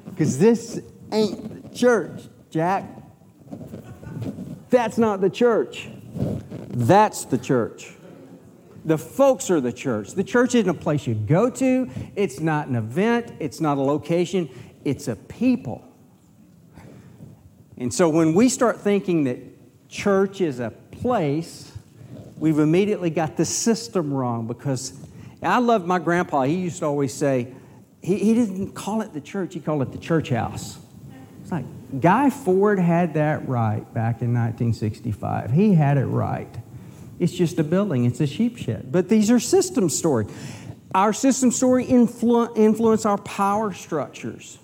Because 0.09 0.39
this 0.39 0.81
ain't 1.11 1.71
the 1.71 1.75
church, 1.75 2.23
Jack. 2.49 2.85
That's 4.69 4.97
not 4.97 5.21
the 5.21 5.29
church. 5.29 5.89
That's 6.69 7.25
the 7.25 7.37
church. 7.37 7.93
The 8.85 8.97
folks 8.97 9.51
are 9.51 9.59
the 9.59 9.73
church. 9.73 10.13
The 10.13 10.23
church 10.23 10.55
isn't 10.55 10.69
a 10.69 10.73
place 10.73 11.07
you 11.07 11.15
go 11.15 11.49
to, 11.49 11.89
it's 12.15 12.39
not 12.39 12.67
an 12.67 12.75
event, 12.75 13.33
it's 13.39 13.59
not 13.59 13.77
a 13.77 13.81
location, 13.81 14.49
it's 14.85 15.07
a 15.07 15.15
people. 15.15 15.83
And 17.77 17.93
so 17.93 18.07
when 18.09 18.33
we 18.33 18.49
start 18.49 18.79
thinking 18.79 19.25
that 19.25 19.39
church 19.89 20.39
is 20.41 20.59
a 20.59 20.71
place, 20.91 21.76
we've 22.37 22.59
immediately 22.59 23.09
got 23.09 23.37
the 23.37 23.45
system 23.45 24.13
wrong 24.13 24.47
because 24.47 24.93
I 25.41 25.59
love 25.59 25.85
my 25.85 25.99
grandpa. 25.99 26.43
He 26.43 26.55
used 26.55 26.79
to 26.79 26.85
always 26.85 27.13
say, 27.13 27.53
he, 28.01 28.17
he 28.17 28.33
didn't 28.33 28.73
call 28.73 29.01
it 29.01 29.13
the 29.13 29.21
church, 29.21 29.53
he 29.53 29.59
called 29.59 29.81
it 29.81 29.91
the 29.91 29.97
church 29.97 30.29
house. 30.29 30.77
It's 31.41 31.51
like 31.51 31.65
Guy 32.01 32.29
Ford 32.29 32.79
had 32.79 33.13
that 33.13 33.47
right 33.47 33.81
back 33.93 34.21
in 34.21 34.33
1965. 34.33 35.51
He 35.51 35.73
had 35.73 35.97
it 35.97 36.05
right. 36.05 36.53
It's 37.19 37.33
just 37.33 37.57
a 37.57 37.63
building, 37.63 38.05
it's 38.05 38.19
a 38.19 38.27
sheep 38.27 38.57
shed. 38.57 38.91
But 38.91 39.09
these 39.09 39.31
are 39.31 39.39
system 39.39 39.89
story. 39.89 40.27
Our 40.93 41.13
system 41.13 41.51
story 41.51 41.85
influ- 41.85 42.55
influence 42.55 43.05
our 43.05 43.17
power 43.17 43.73
structures 43.73 44.57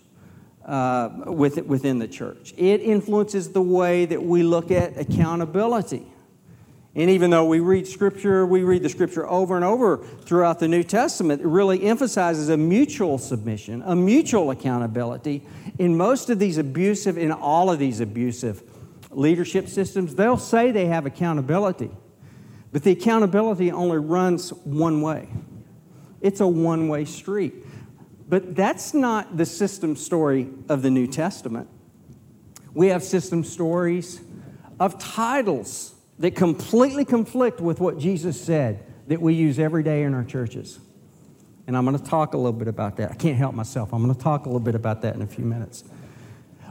uh, 0.65 1.10
with, 1.25 1.63
within 1.65 2.00
the 2.00 2.08
church. 2.08 2.53
It 2.58 2.82
influences 2.82 3.51
the 3.51 3.62
way 3.62 4.06
that 4.06 4.22
we 4.22 4.44
look 4.44 4.72
at 4.72 4.98
accountability. 4.98 6.06
And 6.95 7.09
even 7.09 7.31
though 7.31 7.45
we 7.45 7.59
read 7.59 7.88
Scripture, 7.88 8.45
we 8.45 8.63
read 8.63 8.83
the 8.83 8.89
Scripture 8.89 9.27
over 9.27 9.55
and 9.55 9.65
over 9.65 9.97
throughout 9.97 10.59
the 10.59 10.67
New 10.67 10.83
Testament, 10.83 11.41
it 11.41 11.47
really 11.47 11.83
emphasizes 11.83 12.50
a 12.50 12.57
mutual 12.57 13.17
submission, 13.17 13.81
a 13.83 13.95
mutual 13.95 14.51
accountability. 14.51 15.43
In 15.79 15.97
most 15.97 16.29
of 16.29 16.38
these 16.38 16.59
abusive, 16.59 17.17
in 17.17 17.31
all 17.31 17.71
of 17.71 17.79
these 17.79 18.00
abusive 18.00 18.62
leadership 19.09 19.69
systems, 19.69 20.13
they'll 20.13 20.38
say 20.38 20.69
they 20.69 20.85
have 20.85 21.07
accountability, 21.07 21.89
but 22.71 22.83
the 22.83 22.91
accountability 22.91 23.71
only 23.71 23.97
runs 23.97 24.51
one 24.63 25.01
way. 25.01 25.29
It's 26.21 26.41
a 26.41 26.47
one 26.47 26.89
way 26.89 27.05
street. 27.05 27.53
But 28.29 28.55
that's 28.55 28.93
not 28.93 29.35
the 29.35 29.45
system 29.45 29.95
story 29.95 30.50
of 30.69 30.81
the 30.81 30.89
New 30.89 31.07
Testament. 31.07 31.67
We 32.73 32.88
have 32.88 33.03
system 33.03 33.43
stories 33.43 34.21
of 34.79 34.97
titles 34.97 35.92
that 36.24 36.38
completely 36.38 37.03
conflict 37.03 37.60
with 37.60 37.82
what 37.82 37.98
Jesus 37.98 38.39
said 38.39 38.86
that 39.08 39.22
we 39.22 39.34
use 39.34 39.60
every 39.60 39.84
day 39.84 40.03
in 40.03 40.13
our 40.13 40.24
churches. 40.24 40.80
And 41.68 41.75
I'm 41.75 41.84
going 41.84 42.00
to 42.00 42.03
talk 42.06 42.34
a 42.34 42.38
little 42.38 42.53
bit 42.53 42.70
about 42.70 42.96
that. 42.96 43.12
I 43.12 43.15
can't 43.15 43.36
help 43.36 43.53
myself. 43.53 43.94
I'm 43.94 44.01
going 44.01 44.15
to 44.15 44.22
talk 44.22 44.46
a 44.46 44.48
little 44.48 44.62
bit 44.62 44.74
about 44.74 45.01
that 45.01 45.15
in 45.15 45.22
a 45.22 45.27
few 45.27 45.44
minutes. 45.44 45.84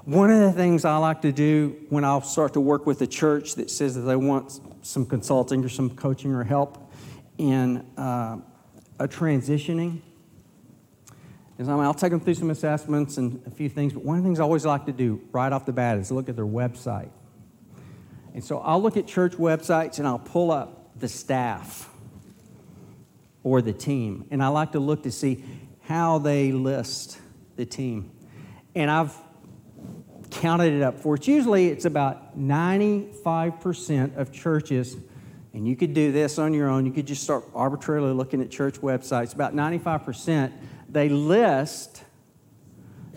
One 0.06 0.30
of 0.30 0.40
the 0.40 0.52
things 0.52 0.86
I 0.86 0.96
like 0.96 1.20
to 1.20 1.32
do 1.32 1.76
when 1.90 2.02
I'll 2.02 2.22
start 2.22 2.54
to 2.54 2.62
work 2.62 2.86
with 2.86 3.02
a 3.02 3.06
church 3.06 3.56
that 3.56 3.68
says 3.68 3.94
that 3.96 4.00
they 4.00 4.16
want 4.16 4.58
some 4.80 5.04
consulting 5.04 5.62
or 5.62 5.68
some 5.68 5.90
coaching 5.90 6.32
or 6.32 6.44
help 6.44 6.90
in 7.36 7.84
uh, 7.98 8.38
a 8.98 9.06
transitioning, 9.06 10.00
is 11.58 11.68
I 11.68 11.74
mean, 11.74 11.84
I'll 11.84 11.92
take 11.92 12.10
them 12.10 12.20
through 12.20 12.36
some 12.36 12.48
assessments 12.48 13.18
and 13.18 13.42
a 13.46 13.50
few 13.50 13.68
things, 13.68 13.92
but 13.92 14.02
one 14.02 14.16
of 14.16 14.22
the 14.22 14.26
things 14.28 14.40
I 14.40 14.44
always 14.44 14.64
like 14.64 14.86
to 14.86 14.92
do 14.92 15.20
right 15.30 15.52
off 15.52 15.66
the 15.66 15.74
bat 15.74 15.98
is 15.98 16.10
look 16.10 16.30
at 16.30 16.36
their 16.36 16.46
website. 16.46 17.10
And 18.34 18.42
so 18.42 18.58
I'll 18.58 18.82
look 18.82 18.96
at 18.96 19.06
church 19.06 19.32
websites 19.32 19.98
and 19.98 20.06
I'll 20.06 20.18
pull 20.18 20.50
up 20.50 20.98
the 20.98 21.08
staff 21.08 21.88
or 23.42 23.60
the 23.60 23.72
team. 23.72 24.26
And 24.30 24.42
I 24.42 24.48
like 24.48 24.72
to 24.72 24.80
look 24.80 25.02
to 25.02 25.10
see 25.10 25.44
how 25.82 26.18
they 26.18 26.52
list 26.52 27.18
the 27.56 27.66
team. 27.66 28.10
And 28.74 28.90
I've 28.90 29.14
counted 30.30 30.72
it 30.72 30.82
up 30.82 30.98
for 30.98 31.14
it's 31.14 31.28
usually 31.28 31.68
it's 31.68 31.84
about 31.84 32.38
95% 32.38 34.16
of 34.16 34.32
churches 34.32 34.96
and 35.52 35.68
you 35.68 35.76
could 35.76 35.92
do 35.92 36.10
this 36.10 36.38
on 36.38 36.54
your 36.54 36.68
own 36.68 36.86
you 36.86 36.92
could 36.92 37.06
just 37.06 37.22
start 37.22 37.44
arbitrarily 37.54 38.12
looking 38.12 38.40
at 38.40 38.50
church 38.50 38.80
websites 38.80 39.34
about 39.34 39.54
95% 39.54 40.50
they 40.88 41.10
list 41.10 42.02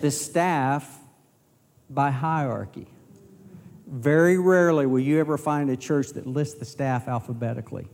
the 0.01 0.11
staff 0.11 0.99
by 1.89 2.11
hierarchy 2.11 2.85
very 3.95 4.37
rarely 4.37 4.85
will 4.85 4.99
you 4.99 5.19
ever 5.19 5.37
find 5.37 5.69
a 5.69 5.77
church 5.77 6.09
that 6.09 6.27
lists 6.27 6.59
the 6.59 6.65
staff 6.65 7.07
alphabetically 7.07 7.87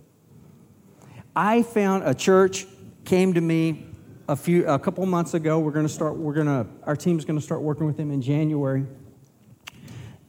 i 1.35 1.61
found 1.61 2.03
a 2.03 2.13
church 2.13 2.65
came 3.05 3.33
to 3.33 3.41
me 3.41 3.85
a 4.27 4.35
few 4.35 4.65
a 4.67 4.79
couple 4.79 5.05
months 5.05 5.35
ago 5.35 5.59
we're 5.59 5.71
going 5.71 5.85
to 5.85 5.93
start 5.93 6.15
we're 6.15 6.33
going 6.33 6.47
to 6.47 6.65
our 6.83 6.95
team's 6.95 7.23
going 7.23 7.37
to 7.37 7.43
start 7.43 7.61
working 7.61 7.85
with 7.85 7.97
them 7.97 8.09
in 8.09 8.21
january 8.21 8.83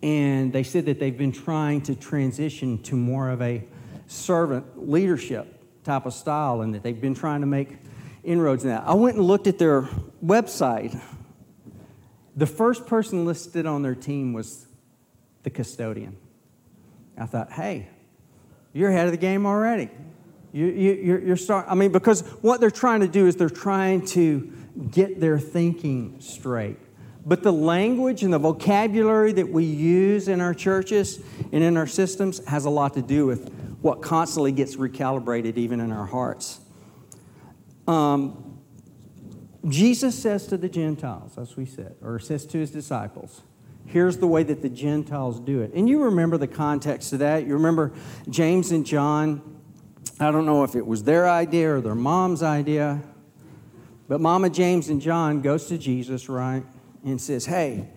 and 0.02 0.52
they 0.52 0.62
said 0.62 0.84
that 0.86 0.98
they've 0.98 1.16
been 1.16 1.32
trying 1.32 1.80
to 1.80 1.94
transition 1.94 2.82
to 2.82 2.96
more 2.96 3.30
of 3.30 3.40
a 3.40 3.64
servant 4.08 4.90
leadership 4.90 5.60
type 5.84 6.06
of 6.06 6.12
style 6.12 6.60
and 6.62 6.74
that 6.74 6.82
they've 6.82 7.00
been 7.00 7.14
trying 7.14 7.40
to 7.40 7.46
make 7.46 7.78
inroads 8.24 8.64
in 8.64 8.70
that. 8.70 8.82
I 8.84 8.94
went 8.94 9.16
and 9.16 9.26
looked 9.26 9.46
at 9.46 9.58
their 9.58 9.82
website. 10.24 11.00
The 12.36 12.46
first 12.46 12.86
person 12.86 13.24
listed 13.24 13.66
on 13.66 13.82
their 13.82 13.94
team 13.94 14.32
was 14.32 14.66
the 15.42 15.50
custodian. 15.50 16.16
I 17.18 17.26
thought, 17.26 17.52
hey, 17.52 17.88
you're 18.72 18.90
ahead 18.90 19.06
of 19.06 19.12
the 19.12 19.18
game 19.18 19.46
already. 19.46 19.90
You, 20.52 20.66
you, 20.66 20.92
you're, 20.92 21.20
you're 21.20 21.36
start, 21.36 21.66
I 21.68 21.74
mean, 21.74 21.92
because 21.92 22.20
what 22.42 22.60
they're 22.60 22.70
trying 22.70 23.00
to 23.00 23.08
do 23.08 23.26
is 23.26 23.36
they're 23.36 23.50
trying 23.50 24.04
to 24.06 24.52
get 24.90 25.20
their 25.20 25.38
thinking 25.38 26.16
straight. 26.20 26.78
But 27.24 27.42
the 27.42 27.52
language 27.52 28.22
and 28.22 28.32
the 28.32 28.38
vocabulary 28.38 29.32
that 29.32 29.48
we 29.48 29.64
use 29.64 30.28
in 30.28 30.40
our 30.40 30.54
churches 30.54 31.20
and 31.52 31.62
in 31.62 31.76
our 31.76 31.86
systems 31.86 32.44
has 32.46 32.64
a 32.64 32.70
lot 32.70 32.94
to 32.94 33.02
do 33.02 33.26
with 33.26 33.52
what 33.80 34.02
constantly 34.02 34.52
gets 34.52 34.76
recalibrated 34.76 35.56
even 35.56 35.80
in 35.80 35.92
our 35.92 36.06
hearts. 36.06 36.60
Um, 37.86 38.60
Jesus 39.68 40.20
says 40.20 40.46
to 40.48 40.56
the 40.56 40.68
Gentiles, 40.68 41.38
as 41.38 41.56
we 41.56 41.66
said, 41.66 41.96
or 42.02 42.18
says 42.18 42.44
to 42.46 42.58
his 42.58 42.70
disciples, 42.70 43.42
here's 43.86 44.18
the 44.18 44.26
way 44.26 44.42
that 44.42 44.62
the 44.62 44.68
Gentiles 44.68 45.40
do 45.40 45.60
it. 45.60 45.72
And 45.74 45.88
you 45.88 46.04
remember 46.04 46.38
the 46.38 46.46
context 46.46 47.12
of 47.12 47.18
that. 47.20 47.46
You 47.46 47.54
remember 47.54 47.92
James 48.28 48.70
and 48.72 48.86
John. 48.86 49.42
I 50.18 50.30
don't 50.30 50.46
know 50.46 50.64
if 50.64 50.74
it 50.74 50.86
was 50.86 51.04
their 51.04 51.28
idea 51.28 51.74
or 51.74 51.80
their 51.80 51.94
mom's 51.94 52.42
idea, 52.42 53.02
but 54.08 54.20
Mama 54.20 54.50
James 54.50 54.88
and 54.88 55.00
John 55.00 55.40
goes 55.40 55.66
to 55.66 55.78
Jesus, 55.78 56.28
right? 56.28 56.62
and 57.04 57.20
says, 57.20 57.46
hey, 57.46 57.88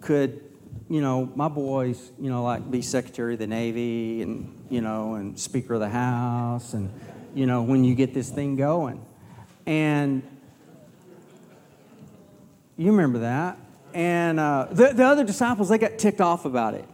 could, 0.00 0.42
you 0.88 1.00
know, 1.00 1.30
my 1.34 1.48
boys, 1.48 2.12
you 2.18 2.30
know, 2.30 2.42
like 2.42 2.70
be 2.70 2.82
Secretary 2.82 3.34
of 3.34 3.38
the 3.38 3.46
Navy 3.46 4.22
and, 4.22 4.66
you 4.70 4.80
know, 4.80 5.14
and 5.14 5.38
Speaker 5.38 5.74
of 5.74 5.80
the 5.80 5.88
House 5.88 6.74
and, 6.74 6.90
you 7.34 7.46
know, 7.46 7.62
when 7.62 7.84
you 7.84 7.94
get 7.94 8.14
this 8.14 8.30
thing 8.30 8.56
going. 8.56 9.04
And 9.66 10.22
you 12.76 12.90
remember 12.90 13.20
that. 13.20 13.58
And 13.94 14.38
uh, 14.38 14.68
the, 14.70 14.88
the 14.88 15.04
other 15.04 15.24
disciples, 15.24 15.68
they 15.68 15.78
got 15.78 15.98
ticked 15.98 16.20
off 16.20 16.44
about 16.44 16.74
it. 16.74 16.84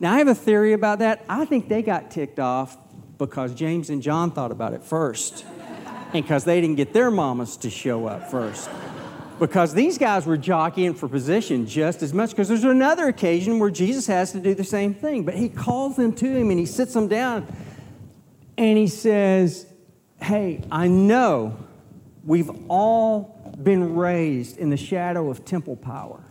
Now, 0.00 0.14
I 0.14 0.18
have 0.18 0.28
a 0.28 0.34
theory 0.34 0.72
about 0.72 0.98
that. 0.98 1.24
I 1.28 1.44
think 1.44 1.68
they 1.68 1.82
got 1.82 2.10
ticked 2.10 2.40
off 2.40 2.76
because 3.18 3.54
James 3.54 3.90
and 3.90 4.02
John 4.02 4.32
thought 4.32 4.50
about 4.50 4.72
it 4.72 4.82
first 4.82 5.44
and 6.12 6.24
because 6.24 6.44
they 6.44 6.60
didn't 6.60 6.76
get 6.76 6.92
their 6.92 7.10
mamas 7.10 7.56
to 7.58 7.70
show 7.70 8.06
up 8.06 8.30
first 8.30 8.68
because 9.42 9.74
these 9.74 9.98
guys 9.98 10.24
were 10.24 10.36
jockeying 10.36 10.94
for 10.94 11.08
position 11.08 11.66
just 11.66 12.00
as 12.00 12.14
much 12.14 12.30
because 12.30 12.46
there's 12.46 12.62
another 12.62 13.08
occasion 13.08 13.58
where 13.58 13.70
Jesus 13.70 14.06
has 14.06 14.30
to 14.30 14.38
do 14.38 14.54
the 14.54 14.62
same 14.62 14.94
thing. 14.94 15.24
But 15.24 15.34
he 15.34 15.48
calls 15.48 15.96
them 15.96 16.12
to 16.12 16.26
him 16.26 16.50
and 16.50 16.60
he 16.60 16.64
sits 16.64 16.94
them 16.94 17.08
down 17.08 17.52
and 18.56 18.78
he 18.78 18.86
says, 18.86 19.66
Hey, 20.20 20.62
I 20.70 20.86
know 20.86 21.56
we've 22.24 22.50
all 22.68 23.41
been 23.64 23.94
raised 23.94 24.58
in 24.58 24.70
the 24.70 24.76
shadow 24.76 25.30
of 25.30 25.44
temple 25.44 25.76
power. 25.76 26.24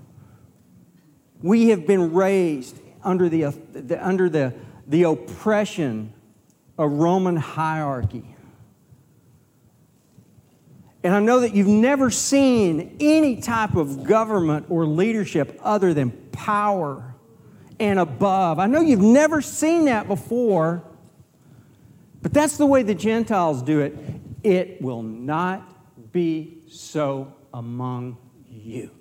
We 1.41 1.69
have 1.69 1.87
been 1.87 2.13
raised 2.13 2.79
under 3.03 3.29
the, 3.29 3.53
the 3.73 4.05
under 4.05 4.29
the, 4.29 4.53
the 4.87 5.03
oppression 5.03 6.13
of 6.77 6.91
Roman 6.91 7.35
hierarchy. 7.35 8.35
And 11.03 11.15
I 11.15 11.19
know 11.19 11.39
that 11.39 11.55
you've 11.55 11.67
never 11.67 12.11
seen 12.11 12.97
any 12.99 13.41
type 13.41 13.75
of 13.75 14.03
government 14.03 14.67
or 14.69 14.85
leadership 14.85 15.59
other 15.63 15.93
than 15.93 16.11
power 16.31 17.15
and 17.79 17.99
above. 17.99 18.59
I 18.59 18.67
know 18.67 18.81
you've 18.81 18.99
never 19.01 19.41
seen 19.41 19.85
that 19.85 20.07
before, 20.07 20.83
but 22.21 22.33
that's 22.33 22.57
the 22.57 22.67
way 22.67 22.83
the 22.83 22.93
Gentiles 22.93 23.63
do 23.63 23.79
it. 23.79 23.97
It 24.43 24.81
will 24.81 25.01
not 25.01 25.67
be 26.11 26.63
so 26.69 27.33
among 27.53 28.17
you. 28.49 28.91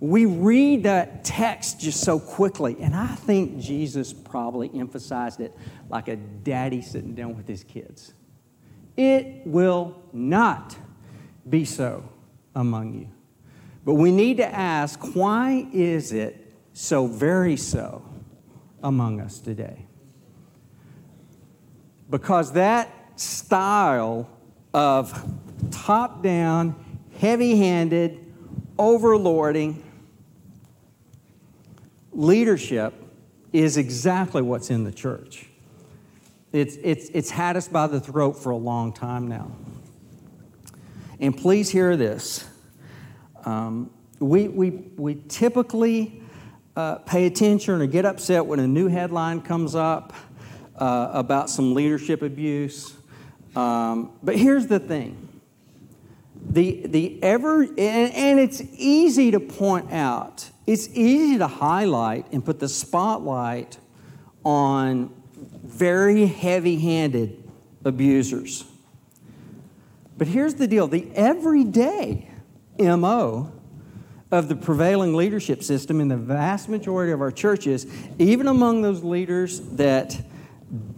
We 0.00 0.24
read 0.24 0.84
that 0.84 1.24
text 1.24 1.80
just 1.80 2.00
so 2.00 2.18
quickly, 2.18 2.76
and 2.80 2.94
I 2.94 3.08
think 3.08 3.58
Jesus 3.58 4.14
probably 4.14 4.70
emphasized 4.74 5.40
it 5.40 5.54
like 5.90 6.08
a 6.08 6.16
daddy 6.16 6.80
sitting 6.80 7.14
down 7.14 7.36
with 7.36 7.46
his 7.46 7.64
kids. 7.64 8.14
It 8.96 9.46
will 9.46 10.02
not 10.12 10.76
be 11.48 11.64
so 11.66 12.08
among 12.54 12.94
you. 12.94 13.08
But 13.84 13.94
we 13.94 14.10
need 14.10 14.38
to 14.38 14.46
ask 14.46 15.14
why 15.14 15.68
is 15.72 16.12
it 16.12 16.54
so 16.72 17.06
very 17.06 17.56
so 17.56 18.02
among 18.82 19.20
us 19.20 19.38
today? 19.38 19.86
Because 22.08 22.52
that 22.52 23.20
style 23.20 24.28
of 24.72 25.30
top 25.70 26.22
down, 26.22 26.74
heavy 27.18 27.56
handed, 27.56 28.18
overlording 28.78 29.82
leadership 32.12 32.94
is 33.52 33.76
exactly 33.76 34.42
what's 34.42 34.70
in 34.70 34.84
the 34.84 34.92
church. 34.92 35.46
It's, 36.52 36.76
it's, 36.82 37.08
it's 37.10 37.30
had 37.30 37.56
us 37.56 37.68
by 37.68 37.86
the 37.86 38.00
throat 38.00 38.32
for 38.32 38.50
a 38.50 38.56
long 38.56 38.92
time 38.92 39.28
now. 39.28 39.52
And 41.20 41.36
please 41.36 41.68
hear 41.68 41.96
this. 41.96 42.48
Um, 43.44 43.90
we, 44.18 44.48
we, 44.48 44.70
we 44.96 45.22
typically 45.28 46.22
uh, 46.76 46.96
pay 46.96 47.26
attention 47.26 47.80
or 47.80 47.86
get 47.86 48.04
upset 48.04 48.46
when 48.46 48.58
a 48.58 48.66
new 48.66 48.88
headline 48.88 49.40
comes 49.42 49.74
up 49.74 50.12
uh, 50.76 51.10
about 51.12 51.50
some 51.50 51.74
leadership 51.74 52.22
abuse. 52.22 52.94
Um, 53.56 54.12
but 54.22 54.36
here's 54.36 54.66
the 54.66 54.78
thing 54.78 55.28
the, 56.50 56.86
the 56.86 57.22
ever, 57.22 57.62
and, 57.62 57.78
and 57.78 58.40
it's 58.40 58.62
easy 58.76 59.30
to 59.30 59.40
point 59.40 59.92
out, 59.92 60.50
it's 60.66 60.88
easy 60.94 61.38
to 61.38 61.46
highlight 61.46 62.32
and 62.32 62.44
put 62.44 62.60
the 62.60 62.68
spotlight 62.68 63.78
on 64.44 65.12
very 65.64 66.26
heavy 66.26 66.78
handed 66.78 67.42
abusers. 67.84 68.64
But 70.16 70.28
here's 70.28 70.54
the 70.54 70.66
deal 70.66 70.86
the 70.86 71.08
everyday 71.14 72.28
MO 72.78 73.52
of 74.30 74.48
the 74.48 74.56
prevailing 74.56 75.14
leadership 75.14 75.62
system 75.62 76.00
in 76.00 76.08
the 76.08 76.16
vast 76.16 76.68
majority 76.68 77.12
of 77.12 77.20
our 77.20 77.32
churches, 77.32 77.86
even 78.18 78.46
among 78.46 78.82
those 78.82 79.02
leaders 79.02 79.60
that 79.72 80.20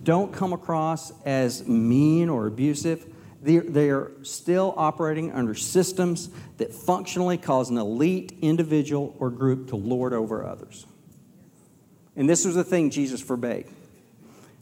don't 0.02 0.32
come 0.32 0.52
across 0.52 1.12
as 1.24 1.66
mean 1.66 2.28
or 2.28 2.46
abusive, 2.46 3.06
they 3.42 3.90
are 3.90 4.12
still 4.22 4.72
operating 4.76 5.32
under 5.32 5.54
systems 5.54 6.30
that 6.58 6.72
functionally 6.72 7.37
cause 7.37 7.70
an 7.70 7.78
elite 7.78 8.38
individual 8.40 9.16
or 9.18 9.30
group 9.30 9.68
to 9.68 9.76
lord 9.76 10.12
over 10.12 10.46
others. 10.46 10.87
And 12.14 12.28
this 12.28 12.44
was 12.44 12.54
the 12.54 12.62
thing 12.62 12.90
Jesus 12.90 13.20
forbade. 13.20 13.66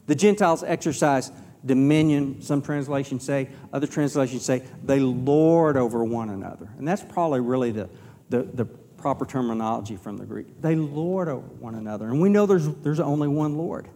The 0.07 0.15
Gentiles 0.15 0.63
exercise 0.63 1.31
dominion, 1.63 2.41
some 2.41 2.61
translations 2.61 3.23
say, 3.23 3.49
other 3.71 3.85
translations 3.85 4.43
say 4.43 4.63
they 4.83 4.99
lord 4.99 5.77
over 5.77 6.03
one 6.03 6.29
another. 6.29 6.69
And 6.77 6.87
that's 6.87 7.03
probably 7.03 7.39
really 7.39 7.71
the, 7.71 7.89
the, 8.29 8.43
the 8.43 8.65
proper 8.65 9.25
terminology 9.25 9.95
from 9.95 10.17
the 10.17 10.25
Greek. 10.25 10.61
They 10.61 10.75
lord 10.75 11.27
over 11.27 11.47
one 11.59 11.75
another. 11.75 12.07
And 12.07 12.19
we 12.21 12.29
know 12.29 12.45
there's, 12.45 12.67
there's 12.67 12.99
only 12.99 13.27
one 13.27 13.57
Lord. 13.57 13.87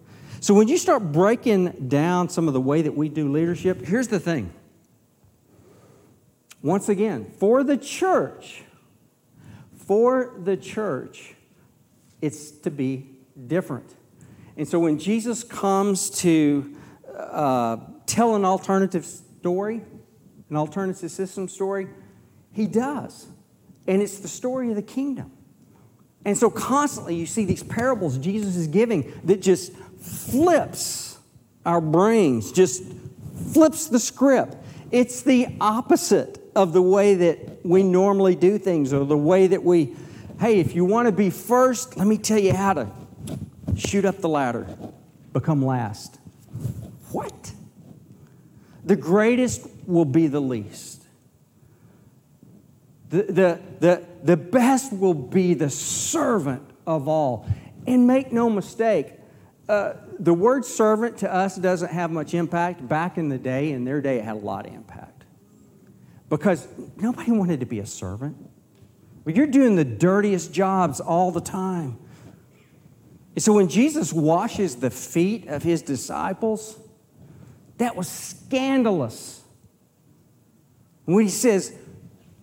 So 0.46 0.54
when 0.54 0.68
you 0.68 0.78
start 0.78 1.12
breaking 1.12 1.88
down 1.88 2.30
some 2.30 2.48
of 2.48 2.54
the 2.54 2.62
way 2.62 2.84
that 2.84 2.96
we 2.96 3.10
do 3.10 3.32
leadership, 3.32 3.84
here's 3.84 4.10
the 4.10 4.20
thing 4.20 4.54
Once 6.62 6.88
again, 6.88 7.26
for 7.40 7.64
the 7.64 7.78
church, 7.78 8.62
for 9.76 10.36
the 10.38 10.56
church, 10.56 11.34
it's 12.22 12.52
to 12.52 12.70
be 12.70 13.10
different. 13.48 13.96
And 14.56 14.68
so 14.68 14.78
when 14.78 15.00
Jesus 15.00 15.44
comes 15.44 16.12
to 16.20 16.76
uh, 17.18 17.78
tell 18.06 18.36
an 18.36 18.46
alternative 18.46 19.04
story, 19.04 19.82
an 20.52 20.58
alternative 20.58 21.10
system 21.10 21.48
story, 21.48 21.88
he 22.52 22.68
does. 22.68 23.26
And 23.88 24.00
it's 24.00 24.20
the 24.20 24.28
story 24.28 24.70
of 24.70 24.76
the 24.76 24.84
kingdom. 24.84 25.32
And 26.26 26.36
so 26.36 26.50
constantly 26.50 27.16
you 27.16 27.28
see 27.28 27.46
these 27.46 27.64
parables 27.64 28.18
Jesus 28.18 28.56
is 28.56 28.68
giving 28.68 29.14
that 29.26 29.42
just 29.42 29.72
flips 30.06 31.18
our 31.66 31.82
brains, 31.82 32.52
just 32.52 32.84
flips 33.54 33.88
the 33.88 34.00
script. 34.00 34.56
It's 34.92 35.24
the 35.24 35.48
opposite 35.60 36.40
of 36.56 36.74
the 36.74 36.82
way 36.82 37.16
that 37.16 37.66
we 37.66 37.84
normally 37.84 38.36
do 38.36 38.58
things 38.58 38.94
or 38.94 39.06
the 39.06 39.18
way 39.18 39.48
that 39.48 39.64
we, 39.64 39.96
hey, 40.40 40.60
if 40.60 40.76
you 40.76 40.86
want 40.86 41.08
to 41.08 41.12
be 41.12 41.30
first, 41.30 41.98
let 41.98 42.08
me 42.08 42.18
tell 42.18 42.40
you 42.40 42.54
how 42.54 42.74
to 42.74 42.90
shoot 43.76 44.06
up 44.06 44.20
the 44.20 44.30
ladder, 44.30 44.68
become 45.34 45.66
last. 45.66 46.20
What? 47.12 47.54
The 48.86 48.96
greatest 48.96 49.68
will 49.88 50.06
be 50.06 50.28
the 50.28 50.40
least. 50.40 51.04
The, 53.10 53.24
the, 53.24 53.62
the, 53.80 54.04
the 54.24 54.38
best 54.38 54.94
will 54.94 55.14
be 55.14 55.54
the 55.54 55.70
servant 55.70 56.64
of 56.86 57.08
all. 57.08 57.48
And 57.88 58.08
make 58.08 58.32
no 58.32 58.50
mistake, 58.50 59.14
the 59.68 60.34
word 60.34 60.66
servant 60.66 61.18
to 61.20 61.34
us 61.34 61.56
doesn't 61.56 61.92
have 61.92 62.12
much 62.12 62.34
impact. 62.34 62.88
Back 62.88 63.18
in 63.18 63.30
the 63.30 63.38
day, 63.38 63.72
in 63.72 63.86
their 63.86 64.02
day, 64.02 64.20
it 64.20 64.26
had 64.26 64.36
a 64.36 64.40
lot 64.40 64.68
of 64.68 64.74
impact. 64.74 65.24
Because 66.30 66.68
nobody 66.98 67.32
wanted 67.32 67.60
to 67.60 67.66
be 67.66 67.80
a 67.80 67.86
servant. 67.86 68.38
But 69.24 69.36
you're 69.36 69.48
doing 69.48 69.76
the 69.76 69.86
dirtiest 69.86 70.54
jobs 70.54 71.00
all 71.00 71.32
the 71.32 71.42
time. 71.42 71.98
And 73.34 73.44
so 73.44 73.54
when 73.54 73.68
Jesus 73.68 74.14
washes 74.14 74.78
the 74.78 74.92
feet 74.92 75.48
of 75.48 75.64
his 75.64 75.82
disciples, 75.82 76.80
that 77.78 77.96
was 77.96 78.08
scandalous. 78.08 79.44
When 81.06 81.24
he 81.24 81.30
says, 81.30 81.76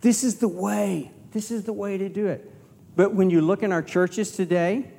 This 0.00 0.22
is 0.22 0.36
the 0.36 0.48
way, 0.48 1.10
this 1.30 1.50
is 1.50 1.64
the 1.64 1.72
way 1.72 1.98
to 1.98 2.08
do 2.08 2.26
it. 2.26 2.50
But 2.94 3.14
when 3.14 3.30
you 3.30 3.40
look 3.40 3.62
in 3.62 3.72
our 3.72 3.82
churches 3.82 4.32
today, 4.32 4.90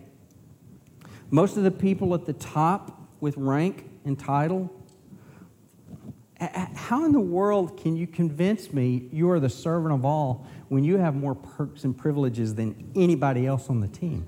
most 1.31 1.57
of 1.57 1.63
the 1.63 1.71
people 1.71 2.13
at 2.13 2.25
the 2.25 2.33
top 2.33 2.99
with 3.19 3.37
rank 3.37 3.89
and 4.05 4.19
title, 4.19 4.71
how 6.75 7.05
in 7.05 7.11
the 7.11 7.19
world 7.19 7.77
can 7.77 7.95
you 7.95 8.07
convince 8.07 8.73
me 8.73 9.07
you 9.11 9.29
are 9.31 9.39
the 9.39 9.49
servant 9.49 9.93
of 9.93 10.03
all 10.03 10.45
when 10.69 10.83
you 10.83 10.97
have 10.97 11.15
more 11.15 11.35
perks 11.35 11.83
and 11.83 11.97
privileges 11.97 12.55
than 12.55 12.91
anybody 12.95 13.45
else 13.45 13.69
on 13.69 13.79
the 13.79 13.87
team? 13.87 14.27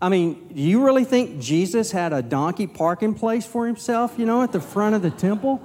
I 0.00 0.10
mean, 0.10 0.48
do 0.48 0.60
you 0.60 0.84
really 0.84 1.04
think 1.04 1.40
Jesus 1.40 1.90
had 1.90 2.12
a 2.12 2.20
donkey 2.20 2.66
parking 2.66 3.14
place 3.14 3.46
for 3.46 3.66
himself, 3.66 4.14
you 4.18 4.26
know, 4.26 4.42
at 4.42 4.52
the 4.52 4.60
front 4.60 4.94
of 4.94 5.02
the 5.02 5.10
temple? 5.10 5.56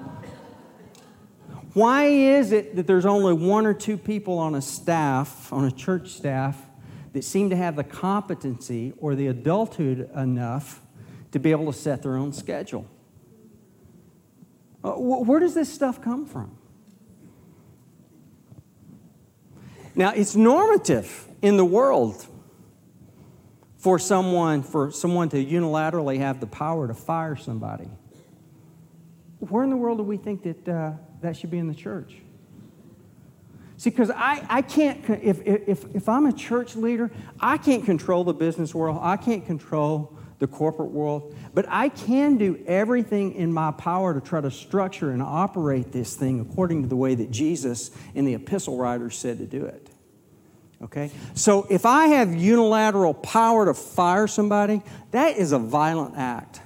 Why 1.74 2.06
is 2.06 2.52
it 2.52 2.76
that 2.78 2.88
there's 2.88 3.06
only 3.06 3.34
one 3.34 3.66
or 3.66 3.74
two 3.74 3.98
people 3.98 4.40
on 4.40 4.56
a 4.56 4.62
staff, 4.62 5.52
on 5.54 5.66
a 5.66 5.72
church 5.72 6.12
staff, 6.12 6.60
that 7.14 7.24
seem 7.24 7.50
to 7.50 7.56
have 7.56 7.76
the 7.76 7.84
competency 7.84 8.94
or 8.98 9.16
the 9.16 9.28
adulthood 9.28 10.10
enough 10.16 10.82
to 11.32 11.40
be 11.40 11.52
able 11.52 11.72
to 11.72 11.78
set 11.78 12.04
their 12.04 12.18
own 12.18 12.34
schedule? 12.34 12.88
Uh, 14.84 14.92
where 14.92 15.40
does 15.40 15.54
this 15.54 15.72
stuff 15.72 16.02
come 16.02 16.26
from? 16.26 16.58
Now, 19.96 20.14
it's 20.14 20.36
normative 20.36 21.28
in 21.42 21.58
the 21.58 21.66
world 21.66 22.26
for 23.78 23.98
someone 23.98 24.62
for 24.62 24.92
someone 24.92 25.30
to 25.30 25.44
unilaterally 25.44 26.20
have 26.20 26.40
the 26.40 26.48
power 26.48 26.88
to 26.88 26.94
fire 26.94 27.36
somebody. 27.36 27.90
Where 29.40 29.64
in 29.64 29.70
the 29.70 29.78
world 29.78 29.98
do 29.98 30.04
we 30.04 30.18
think 30.18 30.44
that 30.44 30.68
uh, 30.68 30.92
that 31.22 31.36
should 31.36 31.50
be 31.50 31.58
in 31.58 31.68
the 31.68 31.76
church? 31.76 32.16
See, 33.80 33.92
because 33.92 34.12
I, 34.12 34.46
I 34.50 34.62
can't, 34.62 35.10
if, 35.10 35.40
if, 35.48 35.96
if 35.96 36.10
I'm 36.10 36.26
a 36.26 36.34
church 36.34 36.76
leader, 36.76 37.10
I 37.40 37.58
can't 37.58 37.86
control 37.86 38.26
the 38.26 38.34
business 38.34 38.76
world, 38.76 39.00
I 39.02 39.16
can't 39.16 39.46
control 39.46 40.18
the 40.40 40.48
corporate 40.48 40.92
world, 40.92 41.34
but 41.54 41.66
I 41.70 41.88
can 41.88 42.38
do 42.38 42.62
everything 42.68 43.36
in 43.36 43.54
my 43.54 43.72
power 43.72 44.14
to 44.14 44.20
try 44.20 44.42
to 44.42 44.52
structure 44.52 45.12
and 45.12 45.24
operate 45.24 45.94
this 45.94 46.14
thing 46.14 46.42
according 46.42 46.82
to 46.82 46.90
the 46.90 46.98
way 46.98 47.16
that 47.16 47.32
Jesus 47.32 47.92
and 48.16 48.28
the 48.28 48.34
epistle 48.34 48.78
writers 48.78 49.18
said 49.18 49.38
to 49.38 49.46
do 49.46 49.64
it. 49.64 49.90
Okay? 50.82 51.10
So 51.34 51.66
if 51.70 51.86
I 51.86 52.08
have 52.08 52.36
unilateral 52.36 53.14
power 53.14 53.66
to 53.66 53.74
fire 53.74 54.28
somebody, 54.28 54.82
that 55.12 55.38
is 55.38 55.54
a 55.54 55.60
violent 55.60 56.18
act. 56.18 56.60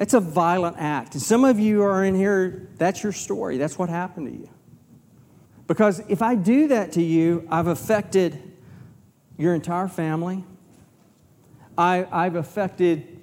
It's 0.00 0.14
a 0.14 0.20
violent 0.20 0.78
act. 0.80 1.14
And 1.14 1.22
some 1.22 1.44
of 1.44 1.60
you 1.60 1.84
are 1.84 2.04
in 2.04 2.16
here, 2.16 2.70
that's 2.76 3.04
your 3.04 3.12
story. 3.12 3.56
That's 3.56 3.78
what 3.78 3.88
happened 3.88 4.26
to 4.26 4.32
you. 4.32 4.50
Because 5.68 6.00
if 6.08 6.22
I 6.22 6.34
do 6.34 6.68
that 6.68 6.92
to 6.92 7.02
you, 7.02 7.46
I've 7.50 7.68
affected 7.68 8.42
your 9.36 9.54
entire 9.54 9.86
family. 9.86 10.44
I, 11.76 12.08
I've 12.10 12.34
affected 12.34 13.20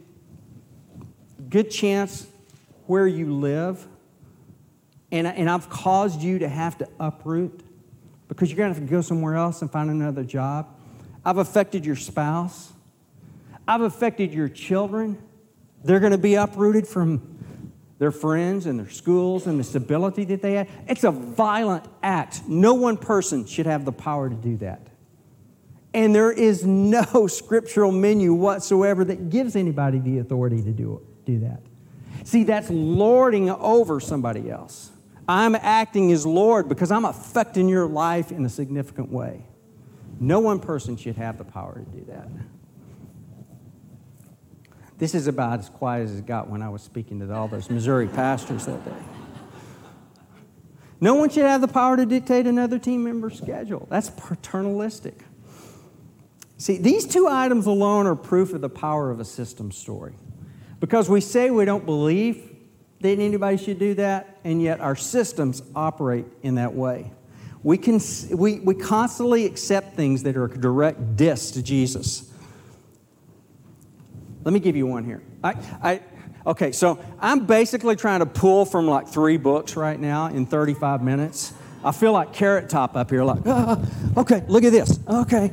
good 1.49 1.69
chance 1.69 2.27
where 2.86 3.08
you 3.08 3.34
live. 3.34 3.86
And, 5.12 5.27
and 5.27 5.49
I've 5.49 5.69
caused 5.69 6.21
you 6.21 6.39
to 6.39 6.47
have 6.47 6.77
to 6.77 6.88
uproot 6.99 7.62
because 8.27 8.49
you're 8.49 8.58
going 8.58 8.73
to 8.73 8.79
have 8.79 8.88
to 8.88 8.91
go 8.91 9.01
somewhere 9.01 9.36
else 9.36 9.62
and 9.62 9.71
find 9.71 9.89
another 9.89 10.23
job. 10.23 10.67
I've 11.25 11.38
affected 11.38 11.86
your 11.86 11.95
spouse. 11.95 12.71
I've 13.67 13.81
affected 13.81 14.34
your 14.34 14.49
children. 14.49 15.17
They're 15.84 15.99
going 15.99 16.12
to 16.12 16.17
be 16.17 16.36
uprooted 16.36 16.88
from 16.88 17.35
their 17.97 18.12
friends 18.12 18.65
and 18.65 18.77
their 18.77 18.89
schools 18.89 19.47
and 19.47 19.60
the 19.60 19.63
stability 19.63 20.25
that 20.25 20.41
they 20.41 20.53
had. 20.53 20.67
It's 20.88 21.03
a 21.03 21.12
violent 21.12 21.86
act. 22.03 22.43
No 22.47 22.73
one 22.73 22.97
person 22.97 23.45
should 23.45 23.65
have 23.65 23.86
the 23.86 23.91
power 23.91 24.29
to 24.29 24.36
do 24.36 24.58
that. 24.58 24.88
And 25.93 26.13
there 26.13 26.31
is 26.31 26.65
no 26.65 27.27
scriptural 27.27 27.91
menu 27.91 28.34
whatsoever 28.34 29.05
that 29.05 29.29
gives 29.29 29.55
anybody 29.55 29.99
the 29.99 30.19
authority 30.19 30.62
to 30.62 30.71
do, 30.71 31.01
do 31.25 31.39
that. 31.39 31.62
See, 32.25 32.43
that's 32.43 32.69
lording 32.69 33.49
over 33.49 33.99
somebody 33.99 34.49
else. 34.49 34.91
I'm 35.27 35.55
acting 35.55 36.12
as 36.12 36.25
Lord 36.25 36.67
because 36.67 36.91
I'm 36.91 37.05
affecting 37.05 37.69
your 37.69 37.88
life 37.88 38.31
in 38.31 38.45
a 38.45 38.49
significant 38.49 39.10
way. 39.10 39.45
No 40.19 40.39
one 40.39 40.60
person 40.60 40.97
should 40.97 41.15
have 41.15 41.38
the 41.38 41.43
power 41.43 41.79
to 41.79 41.97
do 41.97 42.05
that. 42.05 42.27
This 44.97 45.13
is 45.13 45.27
about 45.27 45.60
as 45.60 45.69
quiet 45.69 46.05
as 46.05 46.19
it 46.19 46.25
got 46.25 46.49
when 46.49 46.62
I 46.62 46.69
was 46.69 46.81
speaking 46.81 47.19
to 47.19 47.34
all 47.34 47.47
those 47.47 47.69
Missouri 47.69 48.08
pastors 48.08 48.65
that 48.65 48.84
day. 48.86 49.03
No 51.01 51.15
one 51.15 51.29
should 51.29 51.45
have 51.45 51.62
the 51.62 51.67
power 51.67 51.97
to 51.97 52.05
dictate 52.05 52.47
another 52.47 52.79
team 52.79 53.03
member's 53.03 53.38
schedule. 53.38 53.88
That's 53.89 54.10
paternalistic. 54.10 55.19
See, 56.58 56.77
these 56.77 57.05
two 57.05 57.27
items 57.27 57.65
alone 57.65 58.08
are 58.08 58.15
proof 58.15 58.53
of 58.53 58.62
the 58.62 58.69
power 58.69 59.12
of 59.12 59.19
a 59.19 59.25
system 59.25 59.71
story. 59.71 60.15
Because 60.79 61.10
we 61.10 61.19
say 61.19 61.51
we 61.51 61.65
don't 61.65 61.86
believe 61.86 62.55
that 63.01 63.19
anybody 63.19 63.58
should 63.58 63.77
do 63.77 63.93
that, 63.95 64.38
and 64.43 64.62
yet 64.62 64.79
our 64.79 64.95
systems 64.95 65.62
operate 65.75 66.25
in 66.43 66.55
that 66.55 66.73
way. 66.73 67.12
We, 67.62 67.77
can, 67.77 67.99
we, 68.31 68.60
we 68.60 68.75
constantly 68.75 69.45
accept 69.45 69.95
things 69.95 70.23
that 70.23 70.38
are 70.38 70.45
a 70.45 70.58
direct 70.58 71.17
diss 71.17 71.51
to 71.51 71.63
Jesus. 71.63 72.31
Let 74.45 74.53
me 74.53 74.60
give 74.60 74.75
you 74.75 74.86
one 74.86 75.03
here. 75.03 75.23
I, 75.43 75.55
I, 75.81 76.01
okay, 76.45 76.71
so 76.71 77.03
I'm 77.19 77.47
basically 77.47 77.95
trying 77.95 78.19
to 78.19 78.27
pull 78.27 78.63
from 78.63 78.88
like 78.88 79.08
three 79.08 79.38
books 79.38 79.75
right 79.75 79.99
now 79.99 80.27
in 80.27 80.45
35 80.45 81.01
minutes. 81.03 81.51
I 81.84 81.91
feel 81.91 82.13
like 82.13 82.31
Carrot 82.31 82.69
Top 82.69 82.95
up 82.95 83.10
here, 83.10 83.23
like, 83.23 83.41
ah, 83.47 83.84
okay, 84.15 84.43
look 84.47 84.63
at 84.63 84.71
this. 84.71 84.99
Okay, 85.08 85.51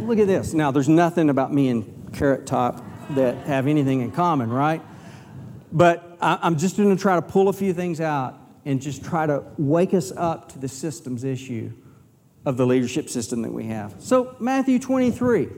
look 0.00 0.20
at 0.20 0.28
this. 0.28 0.54
Now, 0.54 0.70
there's 0.70 0.88
nothing 0.88 1.28
about 1.28 1.52
me 1.52 1.68
and 1.68 2.12
Carrot 2.12 2.46
Top 2.46 2.84
that 3.10 3.36
have 3.48 3.66
anything 3.66 4.00
in 4.00 4.12
common, 4.12 4.48
right? 4.48 4.80
But 5.72 6.16
I'm 6.20 6.56
just 6.56 6.76
going 6.76 6.96
to 6.96 7.00
try 7.00 7.16
to 7.16 7.22
pull 7.22 7.48
a 7.48 7.52
few 7.52 7.72
things 7.72 8.00
out 8.00 8.38
and 8.64 8.80
just 8.80 9.04
try 9.04 9.26
to 9.26 9.44
wake 9.58 9.92
us 9.92 10.12
up 10.16 10.52
to 10.52 10.58
the 10.58 10.68
systems 10.68 11.24
issue 11.24 11.72
of 12.44 12.56
the 12.56 12.66
leadership 12.66 13.08
system 13.08 13.42
that 13.42 13.52
we 13.52 13.66
have. 13.66 13.96
So, 13.98 14.36
Matthew 14.38 14.78
23, 14.78 15.48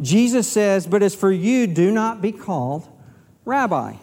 Jesus 0.00 0.48
says, 0.48 0.86
But 0.86 1.02
as 1.02 1.14
for 1.14 1.30
you, 1.30 1.66
do 1.66 1.90
not 1.90 2.22
be 2.22 2.32
called 2.32 2.88
rabbi. 3.44 3.96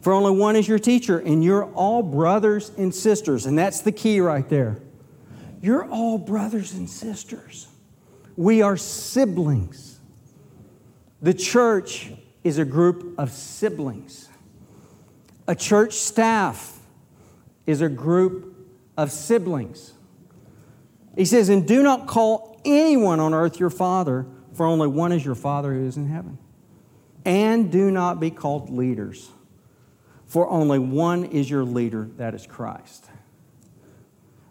For 0.00 0.12
only 0.12 0.32
one 0.32 0.56
is 0.56 0.66
your 0.66 0.80
teacher, 0.80 1.18
and 1.18 1.44
you're 1.44 1.64
all 1.64 2.02
brothers 2.02 2.72
and 2.76 2.92
sisters. 2.94 3.46
And 3.46 3.56
that's 3.56 3.82
the 3.82 3.92
key 3.92 4.20
right 4.20 4.48
there. 4.48 4.78
You're 5.60 5.88
all 5.88 6.18
brothers 6.18 6.74
and 6.74 6.90
sisters. 6.90 7.68
We 8.36 8.62
are 8.62 8.76
siblings. 8.76 10.00
The 11.20 11.34
church 11.34 12.10
is 12.42 12.58
a 12.58 12.64
group 12.64 13.16
of 13.16 13.30
siblings. 13.30 14.28
A 15.46 15.54
church 15.54 15.92
staff 15.94 16.80
is 17.66 17.80
a 17.80 17.88
group 17.88 18.56
of 18.96 19.12
siblings. 19.12 19.92
He 21.16 21.24
says, 21.24 21.48
And 21.48 21.66
do 21.66 21.82
not 21.82 22.08
call 22.08 22.60
anyone 22.64 23.20
on 23.20 23.34
earth 23.34 23.60
your 23.60 23.70
father, 23.70 24.26
for 24.54 24.66
only 24.66 24.88
one 24.88 25.12
is 25.12 25.24
your 25.24 25.34
father 25.34 25.72
who 25.72 25.86
is 25.86 25.96
in 25.96 26.06
heaven. 26.08 26.38
And 27.24 27.70
do 27.70 27.90
not 27.90 28.20
be 28.20 28.30
called 28.30 28.70
leaders, 28.70 29.30
for 30.26 30.48
only 30.48 30.78
one 30.78 31.24
is 31.24 31.48
your 31.48 31.64
leader, 31.64 32.08
that 32.16 32.34
is 32.34 32.46
Christ. 32.46 33.06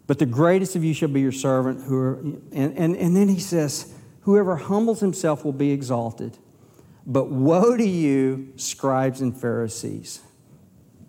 But 0.07 0.19
the 0.19 0.25
greatest 0.25 0.75
of 0.75 0.83
you 0.83 0.93
shall 0.93 1.09
be 1.09 1.21
your 1.21 1.31
servant. 1.31 1.83
Who 1.83 1.97
are, 1.97 2.19
and, 2.19 2.77
and, 2.77 2.95
and 2.95 3.15
then 3.15 3.29
he 3.29 3.39
says, 3.39 3.93
Whoever 4.21 4.55
humbles 4.55 4.99
himself 4.99 5.43
will 5.43 5.53
be 5.53 5.71
exalted. 5.71 6.37
But 7.05 7.29
woe 7.29 7.75
to 7.75 7.87
you, 7.87 8.53
scribes 8.55 9.21
and 9.21 9.35
Pharisees, 9.35 10.21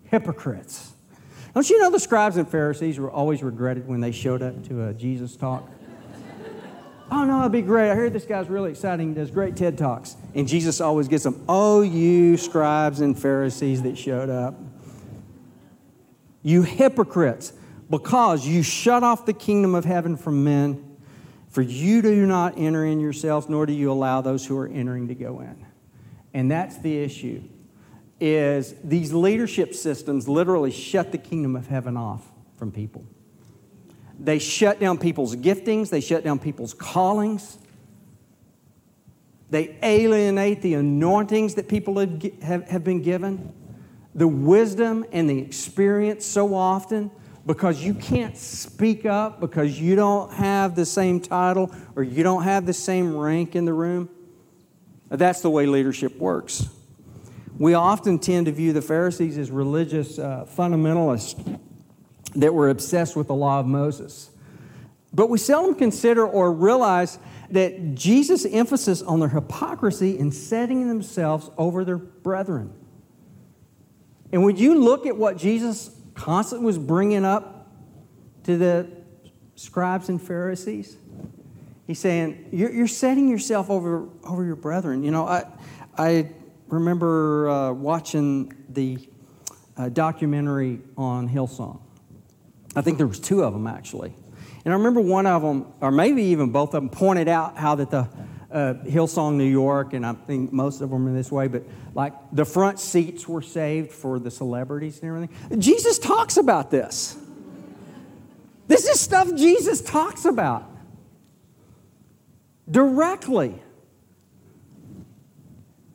hypocrites. 0.05 0.93
Don't 1.53 1.69
you 1.69 1.79
know 1.79 1.91
the 1.91 1.99
scribes 1.99 2.37
and 2.37 2.49
Pharisees 2.49 2.97
were 2.97 3.11
always 3.11 3.43
regretted 3.43 3.87
when 3.87 4.01
they 4.01 4.11
showed 4.11 4.41
up 4.41 4.63
to 4.67 4.87
a 4.87 4.93
Jesus 4.93 5.35
talk? 5.35 5.69
Oh, 7.11 7.23
no, 7.25 7.41
it'd 7.41 7.51
be 7.51 7.61
great. 7.61 7.91
I 7.91 7.95
heard 7.95 8.13
this 8.13 8.25
guy's 8.25 8.49
really 8.49 8.71
exciting. 8.71 9.13
Does 9.13 9.31
great 9.31 9.55
TED 9.55 9.77
Talks. 9.77 10.15
And 10.35 10.47
Jesus 10.47 10.81
always 10.81 11.07
gets 11.07 11.23
them, 11.23 11.43
oh, 11.47 11.81
you 11.81 12.37
scribes 12.37 13.01
and 13.01 13.17
Pharisees 13.17 13.81
that 13.83 13.97
showed 13.97 14.29
up. 14.29 14.55
You 16.41 16.63
hypocrites, 16.63 17.53
because 17.89 18.45
you 18.45 18.63
shut 18.63 19.03
off 19.03 19.25
the 19.25 19.33
kingdom 19.33 19.75
of 19.75 19.85
heaven 19.85 20.17
from 20.17 20.43
men, 20.43 20.97
for 21.49 21.61
you 21.61 22.01
do 22.01 22.25
not 22.25 22.57
enter 22.57 22.85
in 22.85 22.99
yourselves, 22.99 23.47
nor 23.47 23.65
do 23.65 23.73
you 23.73 23.91
allow 23.91 24.21
those 24.21 24.45
who 24.45 24.57
are 24.57 24.67
entering 24.67 25.07
to 25.09 25.15
go 25.15 25.39
in. 25.41 25.65
And 26.33 26.49
that's 26.49 26.77
the 26.79 26.97
issue 26.97 27.43
is 28.19 28.73
these 28.83 29.11
leadership 29.13 29.73
systems 29.73 30.29
literally 30.29 30.71
shut 30.71 31.11
the 31.11 31.17
kingdom 31.17 31.55
of 31.55 31.67
heaven 31.67 31.97
off 31.97 32.31
from 32.55 32.71
people. 32.71 33.05
They 34.19 34.39
shut 34.39 34.79
down 34.79 34.97
people's 34.97 35.35
giftings, 35.35 35.89
they 35.89 36.01
shut 36.01 36.23
down 36.23 36.39
people's 36.39 36.73
callings. 36.73 37.57
They 39.49 39.77
alienate 39.83 40.63
the 40.63 40.73
anointings 40.75 41.55
that 41.55 41.67
people 41.67 41.99
have, 41.99 42.41
have, 42.41 42.67
have 42.69 42.83
been 42.83 43.03
given, 43.03 43.53
the 44.15 44.27
wisdom 44.27 45.05
and 45.11 45.29
the 45.29 45.37
experience 45.37 46.25
so 46.25 46.55
often 46.55 47.11
because 47.45 47.83
you 47.83 47.93
can't 47.93 48.37
speak 48.37 49.05
up 49.05 49.39
because 49.39 49.79
you 49.79 49.95
don't 49.95 50.33
have 50.33 50.75
the 50.75 50.85
same 50.85 51.19
title 51.19 51.71
or 51.95 52.03
you 52.03 52.23
don't 52.23 52.43
have 52.43 52.65
the 52.65 52.73
same 52.73 53.15
rank 53.15 53.55
in 53.55 53.65
the 53.65 53.73
room. 53.73 54.09
That's 55.09 55.41
the 55.41 55.49
way 55.49 55.65
leadership 55.65 56.17
works. 56.17 56.67
We 57.57 57.75
often 57.75 58.17
tend 58.17 58.47
to 58.47 58.51
view 58.51 58.73
the 58.73 58.81
Pharisees 58.81 59.37
as 59.37 59.51
religious 59.51 60.17
uh, 60.17 60.47
fundamentalists 60.57 61.59
that 62.35 62.53
were 62.53 62.69
obsessed 62.69 63.15
with 63.15 63.27
the 63.27 63.35
law 63.35 63.59
of 63.59 63.65
Moses. 63.65 64.29
But 65.13 65.29
we 65.29 65.37
seldom 65.37 65.75
consider 65.75 66.25
or 66.25 66.51
realize 66.51 67.19
that 67.51 67.93
Jesus' 67.93 68.45
emphasis 68.45 69.01
on 69.01 69.19
their 69.19 69.29
hypocrisy 69.29 70.17
in 70.17 70.31
setting 70.31 70.87
themselves 70.87 71.51
over 71.57 71.85
their 71.85 71.97
brethren. 71.97 72.73
And 74.31 74.43
when 74.43 74.55
you 74.55 74.79
look 74.79 75.05
at 75.05 75.15
what 75.15 75.37
Jesus 75.37 75.95
constantly 76.15 76.65
was 76.65 76.79
bringing 76.79 77.25
up 77.25 77.69
to 78.45 78.57
the 78.57 78.87
scribes 79.55 80.09
and 80.09 80.19
Pharisees, 80.19 80.97
he's 81.85 81.99
saying, 81.99 82.49
You're, 82.51 82.71
you're 82.71 82.87
setting 82.87 83.29
yourself 83.29 83.69
over, 83.69 84.09
over 84.23 84.43
your 84.43 84.55
brethren. 84.55 85.03
You 85.03 85.11
know, 85.11 85.27
I, 85.27 85.45
I 85.95 86.31
remember 86.67 87.49
uh, 87.49 87.71
watching 87.73 88.51
the 88.69 88.97
uh, 89.77 89.89
documentary 89.89 90.81
on 90.97 91.29
Hillsong. 91.29 91.79
I 92.75 92.81
think 92.81 92.97
there 92.97 93.07
was 93.07 93.19
two 93.19 93.43
of 93.43 93.53
them 93.53 93.67
actually. 93.67 94.15
And 94.65 94.73
I 94.73 94.77
remember 94.77 95.01
one 95.01 95.25
of 95.25 95.41
them, 95.41 95.73
or 95.81 95.91
maybe 95.91 96.23
even 96.23 96.51
both 96.51 96.69
of 96.69 96.81
them, 96.81 96.89
pointed 96.89 97.27
out 97.27 97.57
how 97.57 97.75
that 97.75 97.91
the 97.91 98.07
uh, 98.49 98.75
Hillsong, 98.85 99.33
New 99.33 99.43
York, 99.43 99.93
and 99.93 100.05
I 100.05 100.13
think 100.13 100.53
most 100.53 100.79
of 100.81 100.89
them 100.91 101.07
are 101.07 101.13
this 101.13 101.31
way, 101.31 101.47
but 101.47 101.63
like 101.95 102.13
the 102.31 102.45
front 102.45 102.79
seats 102.79 103.27
were 103.27 103.41
saved 103.41 103.91
for 103.91 104.19
the 104.19 104.31
celebrities 104.31 104.99
and 105.01 105.09
everything. 105.09 105.59
Jesus 105.59 105.99
talks 105.99 106.37
about 106.37 106.71
this. 106.71 107.17
This 108.67 108.87
is 108.87 108.99
stuff 108.99 109.35
Jesus 109.35 109.81
talks 109.81 110.25
about 110.25 110.69
directly 112.69 113.61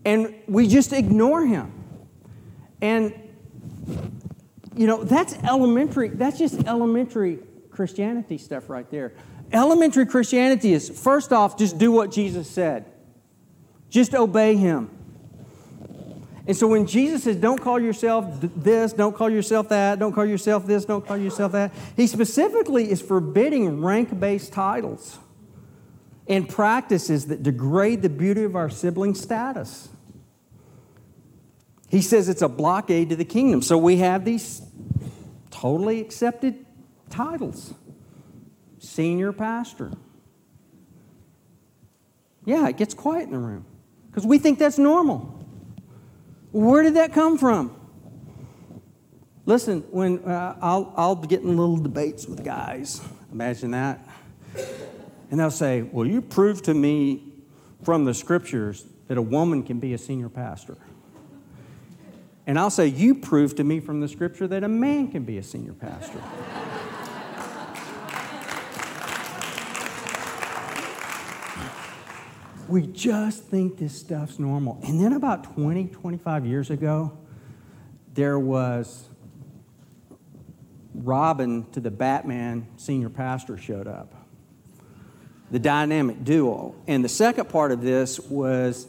and 0.04 0.34
we 0.46 0.66
just 0.66 0.94
ignore 0.94 1.44
him. 1.44 1.70
And, 2.80 3.12
you 4.78 4.86
know, 4.86 5.02
that's 5.02 5.34
elementary, 5.42 6.08
that's 6.08 6.38
just 6.38 6.64
elementary 6.68 7.40
Christianity 7.70 8.38
stuff 8.38 8.70
right 8.70 8.88
there. 8.92 9.12
Elementary 9.52 10.06
Christianity 10.06 10.72
is 10.72 10.88
first 10.88 11.32
off, 11.32 11.58
just 11.58 11.78
do 11.78 11.90
what 11.90 12.12
Jesus 12.12 12.48
said, 12.48 12.84
just 13.90 14.14
obey 14.14 14.54
him. 14.54 14.88
And 16.46 16.56
so 16.56 16.68
when 16.68 16.86
Jesus 16.86 17.24
says, 17.24 17.36
don't 17.36 17.60
call 17.60 17.80
yourself 17.80 18.40
this, 18.40 18.92
don't 18.92 19.16
call 19.16 19.28
yourself 19.28 19.68
that, 19.70 19.98
don't 19.98 20.12
call 20.12 20.24
yourself 20.24 20.64
this, 20.64 20.84
don't 20.84 21.04
call 21.04 21.16
yourself 21.16 21.52
that, 21.52 21.74
he 21.96 22.06
specifically 22.06 22.88
is 22.88 23.02
forbidding 23.02 23.82
rank 23.82 24.18
based 24.20 24.52
titles 24.52 25.18
and 26.28 26.48
practices 26.48 27.26
that 27.26 27.42
degrade 27.42 28.02
the 28.02 28.08
beauty 28.08 28.44
of 28.44 28.54
our 28.54 28.70
sibling 28.70 29.16
status. 29.16 29.88
He 31.88 32.02
says 32.02 32.28
it's 32.28 32.42
a 32.42 32.48
blockade 32.48 33.08
to 33.10 33.16
the 33.16 33.24
kingdom. 33.24 33.62
So 33.62 33.78
we 33.78 33.96
have 33.98 34.24
these 34.24 34.62
totally 35.50 36.00
accepted 36.00 36.66
titles 37.10 37.74
senior 38.78 39.32
pastor. 39.32 39.92
Yeah, 42.44 42.68
it 42.68 42.76
gets 42.76 42.94
quiet 42.94 43.24
in 43.24 43.32
the 43.32 43.38
room 43.38 43.64
because 44.10 44.26
we 44.26 44.38
think 44.38 44.58
that's 44.58 44.78
normal. 44.78 45.34
Where 46.52 46.82
did 46.82 46.94
that 46.94 47.12
come 47.12 47.36
from? 47.38 47.74
Listen, 49.44 49.80
when 49.90 50.18
uh, 50.24 50.56
I'll, 50.60 50.92
I'll 50.96 51.14
get 51.16 51.40
in 51.42 51.56
little 51.56 51.76
debates 51.76 52.26
with 52.26 52.44
guys, 52.44 53.00
imagine 53.32 53.70
that. 53.72 54.06
And 55.30 55.40
they'll 55.40 55.50
say, 55.50 55.82
Well, 55.82 56.06
you 56.06 56.22
prove 56.22 56.62
to 56.62 56.74
me 56.74 57.32
from 57.82 58.04
the 58.04 58.14
scriptures 58.14 58.84
that 59.08 59.18
a 59.18 59.22
woman 59.22 59.62
can 59.62 59.78
be 59.78 59.94
a 59.94 59.98
senior 59.98 60.28
pastor. 60.28 60.76
And 62.48 62.58
I'll 62.58 62.70
say, 62.70 62.86
You 62.86 63.14
prove 63.14 63.54
to 63.56 63.64
me 63.64 63.78
from 63.78 64.00
the 64.00 64.08
scripture 64.08 64.48
that 64.48 64.64
a 64.64 64.68
man 64.68 65.08
can 65.12 65.24
be 65.24 65.36
a 65.36 65.42
senior 65.42 65.74
pastor. 65.74 66.22
we 72.68 72.86
just 72.86 73.44
think 73.44 73.78
this 73.78 73.94
stuff's 73.94 74.38
normal. 74.38 74.80
And 74.82 74.98
then 74.98 75.12
about 75.12 75.54
20, 75.54 75.88
25 75.88 76.46
years 76.46 76.70
ago, 76.70 77.18
there 78.14 78.38
was 78.38 79.08
Robin 80.94 81.66
to 81.72 81.80
the 81.80 81.90
Batman 81.90 82.66
senior 82.76 83.10
pastor 83.10 83.58
showed 83.58 83.86
up. 83.86 84.14
The 85.50 85.58
dynamic 85.58 86.24
duo. 86.24 86.74
And 86.86 87.04
the 87.04 87.08
second 87.10 87.50
part 87.50 87.72
of 87.72 87.82
this 87.82 88.18
was 88.18 88.86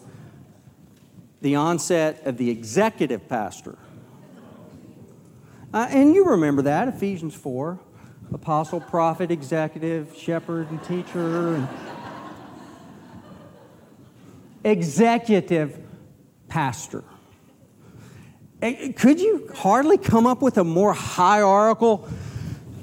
the 1.41 1.55
onset 1.55 2.25
of 2.25 2.37
the 2.37 2.49
executive 2.49 3.27
pastor. 3.29 3.77
Uh, 5.73 5.87
and 5.89 6.13
you 6.15 6.25
remember 6.25 6.63
that, 6.63 6.87
Ephesians 6.87 7.35
4 7.35 7.79
apostle, 8.31 8.79
prophet, 8.79 9.31
executive, 9.31 10.15
shepherd, 10.15 10.69
and 10.69 10.83
teacher. 10.83 11.55
And 11.55 11.67
executive 14.63 15.79
pastor. 16.47 17.03
Could 18.61 19.21
you 19.21 19.49
hardly 19.55 19.97
come 19.97 20.27
up 20.27 20.41
with 20.41 20.57
a 20.57 20.63
more 20.63 20.93
hierarchical 20.93 22.09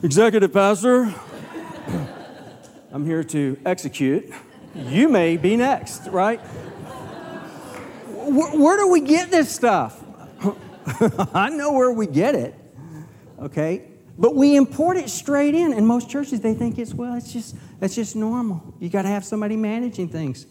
executive 0.03 0.53
pastor? 0.53 1.15
I'm 2.93 3.05
here 3.05 3.23
to 3.25 3.59
execute. 3.67 4.33
You 4.75 5.09
may 5.09 5.37
be 5.37 5.57
next, 5.57 6.07
right? 6.09 6.41
Where, 8.27 8.51
where 8.57 8.77
do 8.77 8.89
we 8.89 9.01
get 9.01 9.31
this 9.31 9.51
stuff? 9.51 10.03
I 11.35 11.49
know 11.51 11.73
where 11.73 11.91
we 11.91 12.07
get 12.07 12.35
it, 12.35 12.55
okay? 13.41 13.89
But 14.19 14.35
we 14.35 14.57
import 14.57 14.97
it 14.97 15.11
straight 15.11 15.55
in. 15.55 15.73
And 15.73 15.87
most 15.87 16.09
churches, 16.09 16.41
they 16.41 16.55
think 16.55 16.79
it's, 16.79 16.95
well, 16.95 17.15
it's 17.15 17.33
just, 17.33 17.57
that's 17.81 17.95
just 17.95 18.17
normal. 18.17 18.75
You 18.81 18.89
got 18.89 19.03
to 19.03 19.09
have 19.09 19.25
somebody 19.25 19.57
managing 19.57 20.09
things. 20.09 20.47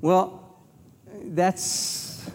Well, 0.00 0.56
that's 1.24 2.30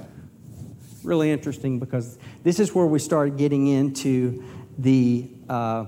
really 1.03 1.31
interesting 1.31 1.79
because 1.79 2.17
this 2.43 2.59
is 2.59 2.75
where 2.75 2.85
we 2.85 2.99
start 2.99 3.37
getting 3.37 3.67
into 3.67 4.43
the 4.77 5.29
uh, 5.49 5.85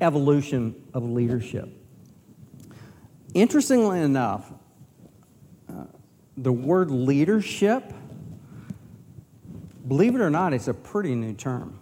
evolution 0.00 0.74
of 0.94 1.04
leadership. 1.04 1.68
Interestingly 3.34 4.00
enough, 4.00 4.50
the 6.36 6.52
word 6.52 6.90
leadership, 6.90 7.92
believe 9.86 10.14
it 10.14 10.20
or 10.20 10.30
not, 10.30 10.52
it's 10.52 10.68
a 10.68 10.74
pretty 10.74 11.14
new 11.14 11.32
term. 11.32 11.78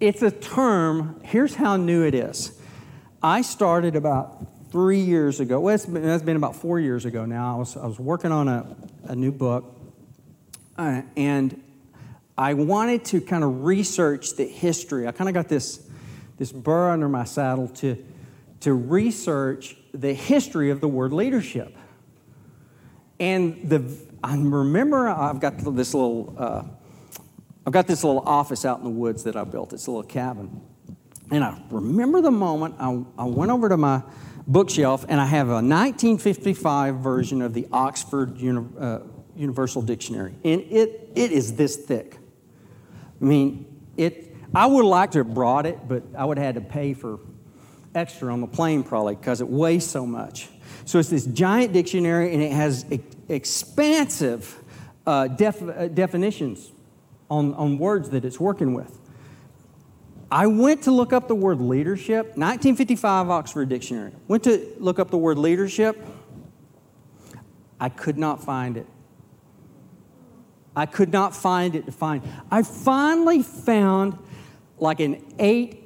it's 0.00 0.22
a 0.22 0.30
term, 0.30 1.20
here's 1.24 1.54
how 1.54 1.76
new 1.76 2.04
it 2.04 2.14
is. 2.14 2.52
I 3.22 3.42
started 3.42 3.96
about 3.96 4.70
three 4.70 5.00
years 5.00 5.40
ago. 5.40 5.60
Well, 5.60 5.74
it's 5.74 5.86
been, 5.86 6.08
it's 6.08 6.22
been 6.22 6.36
about 6.36 6.54
four 6.54 6.78
years 6.78 7.04
ago 7.04 7.24
now. 7.24 7.56
I 7.56 7.58
was, 7.58 7.76
I 7.76 7.86
was 7.86 7.98
working 7.98 8.30
on 8.30 8.48
a, 8.48 8.76
a 9.04 9.16
new 9.16 9.32
book, 9.32 9.76
uh, 10.76 11.02
and 11.16 11.60
I 12.36 12.54
wanted 12.54 13.04
to 13.06 13.20
kind 13.20 13.42
of 13.42 13.64
research 13.64 14.36
the 14.36 14.44
history. 14.44 15.08
I 15.08 15.12
kind 15.12 15.28
of 15.28 15.34
got 15.34 15.48
this, 15.48 15.84
this 16.36 16.52
burr 16.52 16.90
under 16.90 17.08
my 17.08 17.24
saddle 17.24 17.68
to, 17.68 18.04
to 18.60 18.74
research 18.74 19.76
the 19.92 20.14
history 20.14 20.70
of 20.70 20.80
the 20.80 20.88
word 20.88 21.12
leadership. 21.12 21.76
And 23.20 23.68
the, 23.68 23.96
I 24.22 24.36
remember 24.36 25.08
I've 25.08 25.40
got 25.40 25.58
this 25.58 25.94
little, 25.94 26.34
uh, 26.38 26.62
I've 27.66 27.72
got 27.72 27.86
this 27.86 28.04
little 28.04 28.22
office 28.22 28.64
out 28.64 28.78
in 28.78 28.84
the 28.84 28.90
woods 28.90 29.24
that 29.24 29.36
I 29.36 29.44
built. 29.44 29.72
It's 29.72 29.86
a 29.86 29.90
little 29.90 30.08
cabin. 30.08 30.60
And 31.30 31.44
I 31.44 31.60
remember 31.70 32.20
the 32.20 32.30
moment 32.30 32.76
I, 32.78 33.04
I 33.18 33.24
went 33.24 33.50
over 33.50 33.68
to 33.68 33.76
my 33.76 34.02
bookshelf 34.46 35.04
and 35.08 35.20
I 35.20 35.26
have 35.26 35.48
a 35.48 35.60
1955 35.60 36.96
version 36.96 37.42
of 37.42 37.52
the 37.52 37.68
Oxford 37.70 38.38
Uni, 38.38 38.66
uh, 38.80 39.00
Universal 39.36 39.82
Dictionary. 39.82 40.34
And 40.44 40.62
it, 40.62 41.10
it 41.14 41.32
is 41.32 41.54
this 41.54 41.76
thick. 41.76 42.16
I 43.20 43.24
mean, 43.24 43.66
it, 43.96 44.34
I 44.54 44.66
would 44.66 44.84
like 44.84 45.10
to 45.12 45.18
have 45.18 45.34
brought 45.34 45.66
it, 45.66 45.86
but 45.86 46.02
I 46.16 46.24
would 46.24 46.38
have 46.38 46.46
had 46.46 46.54
to 46.54 46.60
pay 46.62 46.94
for 46.94 47.18
extra 47.94 48.32
on 48.32 48.40
the 48.40 48.46
plane 48.46 48.82
probably 48.82 49.16
because 49.16 49.40
it 49.40 49.48
weighs 49.48 49.86
so 49.86 50.06
much. 50.06 50.48
So 50.88 50.98
it's 50.98 51.10
this 51.10 51.26
giant 51.26 51.74
dictionary 51.74 52.32
and 52.32 52.42
it 52.42 52.50
has 52.50 52.86
expansive 53.28 54.58
uh, 55.06 55.28
def, 55.28 55.60
uh, 55.60 55.88
definitions 55.88 56.72
on, 57.30 57.52
on 57.56 57.76
words 57.76 58.08
that 58.08 58.24
it's 58.24 58.40
working 58.40 58.72
with. 58.72 58.98
I 60.30 60.46
went 60.46 60.84
to 60.84 60.90
look 60.90 61.12
up 61.12 61.28
the 61.28 61.34
word 61.34 61.60
leadership, 61.60 62.28
1955 62.38 63.28
Oxford 63.28 63.68
Dictionary. 63.68 64.12
Went 64.28 64.44
to 64.44 64.66
look 64.78 64.98
up 64.98 65.10
the 65.10 65.18
word 65.18 65.36
leadership. 65.36 66.02
I 67.78 67.90
could 67.90 68.16
not 68.16 68.42
find 68.42 68.78
it. 68.78 68.86
I 70.74 70.86
could 70.86 71.12
not 71.12 71.36
find 71.36 71.74
it 71.74 71.84
to 71.84 71.92
find. 71.92 72.22
I 72.50 72.62
finally 72.62 73.42
found 73.42 74.18
like 74.78 75.00
an 75.00 75.22
eight 75.38 75.84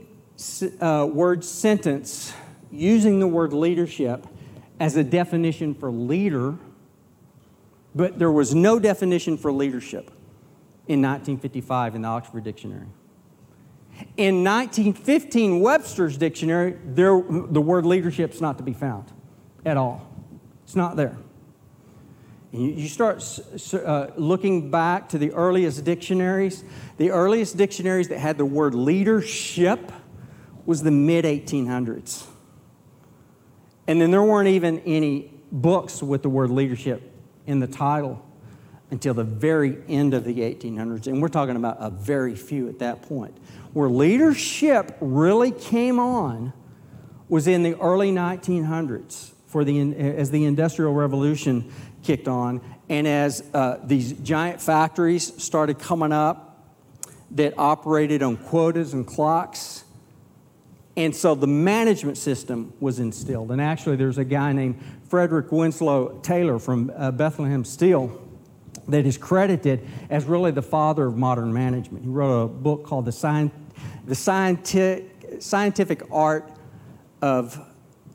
uh, 0.81 1.09
word 1.13 1.43
sentence 1.43 2.33
using 2.71 3.19
the 3.19 3.27
word 3.27 3.53
leadership 3.53 4.29
as 4.83 4.97
a 4.97 5.05
definition 5.05 5.75
for 5.75 5.93
leader, 5.93 6.57
but 7.95 8.19
there 8.19 8.33
was 8.33 8.53
no 8.53 8.81
definition 8.81 9.39
for 9.39 9.53
leadership 9.53 10.11
in 10.89 11.01
1955 11.01 11.95
in 11.95 12.03
the 12.03 12.09
Oxford 12.09 12.43
Dictionary. 12.43 12.89
In 14.17 14.43
1915 14.43 15.61
Webster's 15.61 16.17
Dictionary, 16.17 16.77
there, 16.85 17.13
the 17.23 17.61
word 17.61 17.87
leadership 17.87 18.33
is 18.33 18.41
not 18.41 18.59
to 18.59 18.65
be 18.65 18.73
found 18.73 19.05
at 19.65 19.77
all. 19.77 20.05
It's 20.65 20.75
not 20.75 20.97
there. 20.97 21.17
You 22.51 22.89
start 22.89 23.23
uh, 23.73 24.09
looking 24.17 24.69
back 24.69 25.11
to 25.11 25.19
the 25.19 25.31
earliest 25.31 25.85
dictionaries. 25.85 26.65
The 26.97 27.13
earliest 27.13 27.57
dictionaries 27.57 28.09
that 28.09 28.19
had 28.19 28.37
the 28.37 28.45
word 28.45 28.75
leadership 28.75 29.93
was 30.67 30.83
the 30.83 30.91
mid 30.91 31.25
1800s. 31.25 32.27
And 33.87 34.01
then 34.01 34.11
there 34.11 34.23
weren't 34.23 34.49
even 34.49 34.81
any 34.81 35.33
books 35.51 36.03
with 36.03 36.23
the 36.23 36.29
word 36.29 36.51
leadership 36.51 37.03
in 37.47 37.61
the 37.61 37.67
title 37.67 38.25
until 38.91 39.15
the 39.15 39.25
very 39.25 39.79
end 39.89 40.15
of 40.15 40.25
the 40.25 40.41
1800s. 40.41 41.07
And 41.07 41.21
we're 41.21 41.29
talking 41.29 41.57
about 41.57 41.79
a 41.81 41.91
very 41.91 42.35
few 42.35 42.69
at 42.69 42.79
that 42.81 43.03
point. 43.03 43.37
Where 43.73 43.89
leadership 43.89 44.97
really 45.01 45.51
came 45.51 45.99
on 45.99 46.53
was 47.29 47.47
in 47.47 47.63
the 47.63 47.75
early 47.81 48.13
1900s 48.13 49.33
for 49.47 49.65
the, 49.65 49.81
as 49.97 50.31
the 50.31 50.45
Industrial 50.45 50.93
Revolution 50.93 51.73
kicked 52.03 52.29
on, 52.29 52.61
and 52.89 53.07
as 53.07 53.43
uh, 53.55 53.79
these 53.85 54.13
giant 54.13 54.61
factories 54.61 55.43
started 55.43 55.79
coming 55.79 56.13
up 56.13 56.75
that 57.31 57.55
operated 57.57 58.23
on 58.23 58.37
quotas 58.37 58.93
and 58.93 59.07
clocks, 59.07 59.82
and 60.97 61.15
so 61.15 61.35
the 61.35 61.47
management 61.47 62.19
system 62.19 62.73
was 62.79 62.99
instilled. 62.99 63.51
And 63.51 63.61
actually, 63.61 63.97
there's 63.97 64.19
a 64.19 64.25
guy 64.25 64.53
named 64.53 64.79
Frederick 65.09 65.51
Winslow 65.51 66.19
Taylor 66.23 66.59
from 66.59 66.93
uh, 66.95 67.11
Bethlehem 67.11 67.65
Steel 67.65 68.21
that 68.89 69.07
is 69.07 69.17
credited 69.17 69.87
as 70.11 70.25
really 70.25 70.51
the 70.51 70.63
father 70.63 71.07
of 71.07 71.17
modern 71.17 71.53
management. 71.53 72.05
He 72.05 72.11
wrote 72.11 72.45
a 72.45 72.49
book 72.49 72.85
called 72.85 73.07
The, 73.07 73.43
the 74.05 74.15
Scientific 75.41 76.03
Art 76.11 76.51
of 77.23 77.61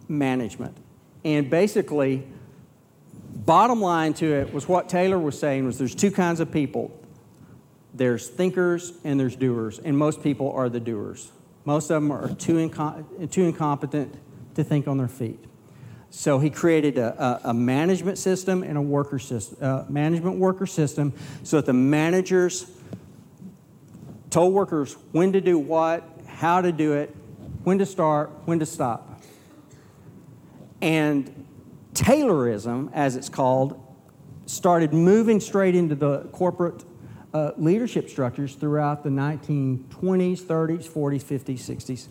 Management. 0.08 0.78
And 1.24 1.50
basically, 1.50 2.28
bottom 3.34 3.82
line 3.82 4.14
to 4.16 4.26
it 4.26 4.54
was 4.54 4.68
what 4.68 4.88
Taylor 4.88 5.18
was 5.18 5.40
saying 5.40 5.66
was 5.66 5.78
there's 5.78 5.96
two 5.96 6.12
kinds 6.12 6.40
of 6.40 6.52
people. 6.52 6.92
There's 7.94 8.28
thinkers 8.28 8.94
and 9.04 9.20
there's 9.20 9.36
doers, 9.36 9.80
and 9.80 9.98
most 9.98 10.22
people 10.22 10.52
are 10.52 10.70
the 10.70 10.80
doers. 10.80 11.32
Most 11.68 11.90
of 11.90 12.02
them 12.02 12.12
are 12.12 12.30
too, 12.30 12.70
too 13.30 13.44
incompetent 13.44 14.16
to 14.56 14.64
think 14.64 14.88
on 14.88 14.98
their 14.98 15.10
feet. 15.10 15.44
So 16.10 16.40
he 16.40 16.50
created 16.50 16.98
a, 16.98 17.42
a, 17.44 17.50
a 17.50 17.54
management 17.54 18.18
system 18.18 18.64
and 18.64 18.78
a 18.78 18.82
worker 18.82 19.20
system, 19.20 19.58
uh, 19.62 19.84
management 19.90 20.38
worker 20.38 20.66
system, 20.66 21.12
so 21.44 21.58
that 21.58 21.66
the 21.66 21.74
managers 21.74 22.72
told 24.30 24.54
workers 24.54 24.96
when 25.12 25.34
to 25.34 25.42
do 25.42 25.60
what, 25.60 26.10
how 26.26 26.62
to 26.62 26.72
do 26.72 26.94
it, 26.94 27.14
when 27.66 27.80
to 27.80 27.86
start, 27.86 28.32
when 28.46 28.60
to 28.60 28.66
stop. 28.66 29.22
And 30.82 31.46
Taylorism, 31.96 32.92
as 32.94 33.18
it's 33.18 33.28
called, 33.28 33.78
started 34.46 34.94
moving 34.94 35.42
straight 35.42 35.76
into 35.76 35.96
the 35.96 36.20
corporate 36.32 36.86
uh, 37.38 37.52
leadership 37.58 38.10
structures 38.10 38.56
throughout 38.56 39.04
the 39.04 39.10
1920s, 39.10 40.42
30s, 40.42 40.88
40s, 40.88 41.24
50s, 41.24 41.60
60s. 41.60 42.08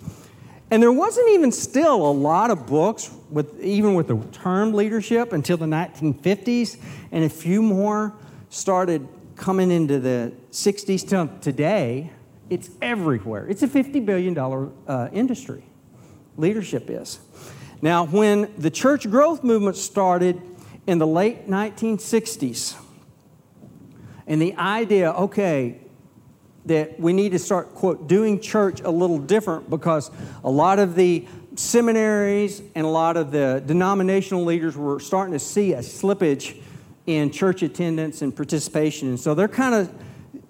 And 0.70 0.82
there 0.82 0.92
wasn't 0.92 1.30
even 1.30 1.52
still 1.52 2.06
a 2.06 2.10
lot 2.12 2.50
of 2.50 2.66
books 2.66 3.10
with 3.30 3.60
even 3.60 3.94
with 3.94 4.08
the 4.08 4.18
term 4.32 4.72
leadership 4.72 5.32
until 5.32 5.56
the 5.56 5.66
1950s, 5.66 6.78
and 7.12 7.24
a 7.24 7.28
few 7.28 7.62
more 7.62 8.12
started 8.50 9.06
coming 9.36 9.70
into 9.70 9.98
the 9.98 10.32
60s 10.50 11.08
to 11.08 11.40
today. 11.40 12.10
It's 12.48 12.70
everywhere. 12.80 13.46
It's 13.48 13.62
a 13.62 13.68
$50 13.68 14.06
billion 14.06 14.38
uh, 14.38 15.08
industry. 15.12 15.64
Leadership 16.36 16.88
is. 16.88 17.18
Now, 17.82 18.06
when 18.06 18.52
the 18.56 18.70
church 18.70 19.10
growth 19.10 19.42
movement 19.42 19.76
started 19.76 20.40
in 20.86 20.98
the 20.98 21.06
late 21.06 21.48
1960s, 21.48 22.76
and 24.26 24.40
the 24.40 24.54
idea, 24.56 25.12
okay, 25.12 25.80
that 26.66 26.98
we 26.98 27.12
need 27.12 27.32
to 27.32 27.38
start, 27.38 27.74
quote, 27.74 28.08
doing 28.08 28.40
church 28.40 28.80
a 28.80 28.90
little 28.90 29.18
different 29.18 29.70
because 29.70 30.10
a 30.42 30.50
lot 30.50 30.78
of 30.78 30.96
the 30.96 31.24
seminaries 31.54 32.60
and 32.74 32.84
a 32.84 32.88
lot 32.88 33.16
of 33.16 33.30
the 33.30 33.62
denominational 33.64 34.44
leaders 34.44 34.76
were 34.76 35.00
starting 35.00 35.32
to 35.32 35.38
see 35.38 35.72
a 35.72 35.78
slippage 35.78 36.60
in 37.06 37.30
church 37.30 37.62
attendance 37.62 38.20
and 38.20 38.34
participation. 38.34 39.08
And 39.08 39.20
so 39.20 39.34
they're 39.34 39.46
kind 39.46 39.74
of, 39.74 39.94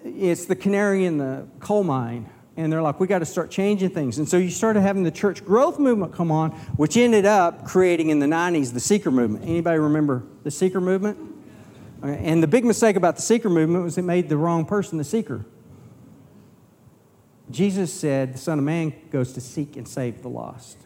it's 0.03 0.45
the 0.45 0.55
canary 0.55 1.05
in 1.05 1.19
the 1.19 1.47
coal 1.59 1.83
mine 1.83 2.27
and 2.57 2.73
they're 2.73 2.81
like, 2.81 2.99
we 2.99 3.05
got 3.05 3.19
to 3.19 3.25
start 3.25 3.51
changing 3.51 3.91
things. 3.91 4.17
And 4.17 4.27
so 4.27 4.37
you 4.37 4.49
started 4.49 4.81
having 4.81 5.03
the 5.03 5.11
church 5.11 5.45
growth 5.45 5.77
movement 5.77 6.13
come 6.13 6.31
on, 6.31 6.49
which 6.75 6.97
ended 6.97 7.27
up 7.27 7.65
creating 7.65 8.09
in 8.09 8.17
the 8.17 8.25
90s 8.25 8.73
the 8.73 8.79
seeker 8.79 9.11
movement. 9.11 9.45
Anybody 9.45 9.77
remember 9.77 10.23
the 10.43 10.49
seeker 10.49 10.81
movement? 10.81 11.36
And 12.03 12.43
the 12.43 12.47
big 12.47 12.63
mistake 12.63 12.95
about 12.95 13.15
the 13.15 13.21
seeker 13.21 13.49
movement 13.49 13.83
was 13.83 13.97
it 13.97 14.03
made 14.03 14.29
the 14.29 14.37
wrong 14.37 14.65
person 14.65 14.97
the 14.97 15.03
seeker. 15.03 15.45
Jesus 17.49 17.93
said, 17.93 18.33
the 18.33 18.37
Son 18.37 18.59
of 18.59 18.65
Man 18.65 18.93
goes 19.09 19.33
to 19.33 19.41
seek 19.41 19.77
and 19.77 19.87
save 19.87 20.21
the 20.21 20.29
lost. 20.29 20.77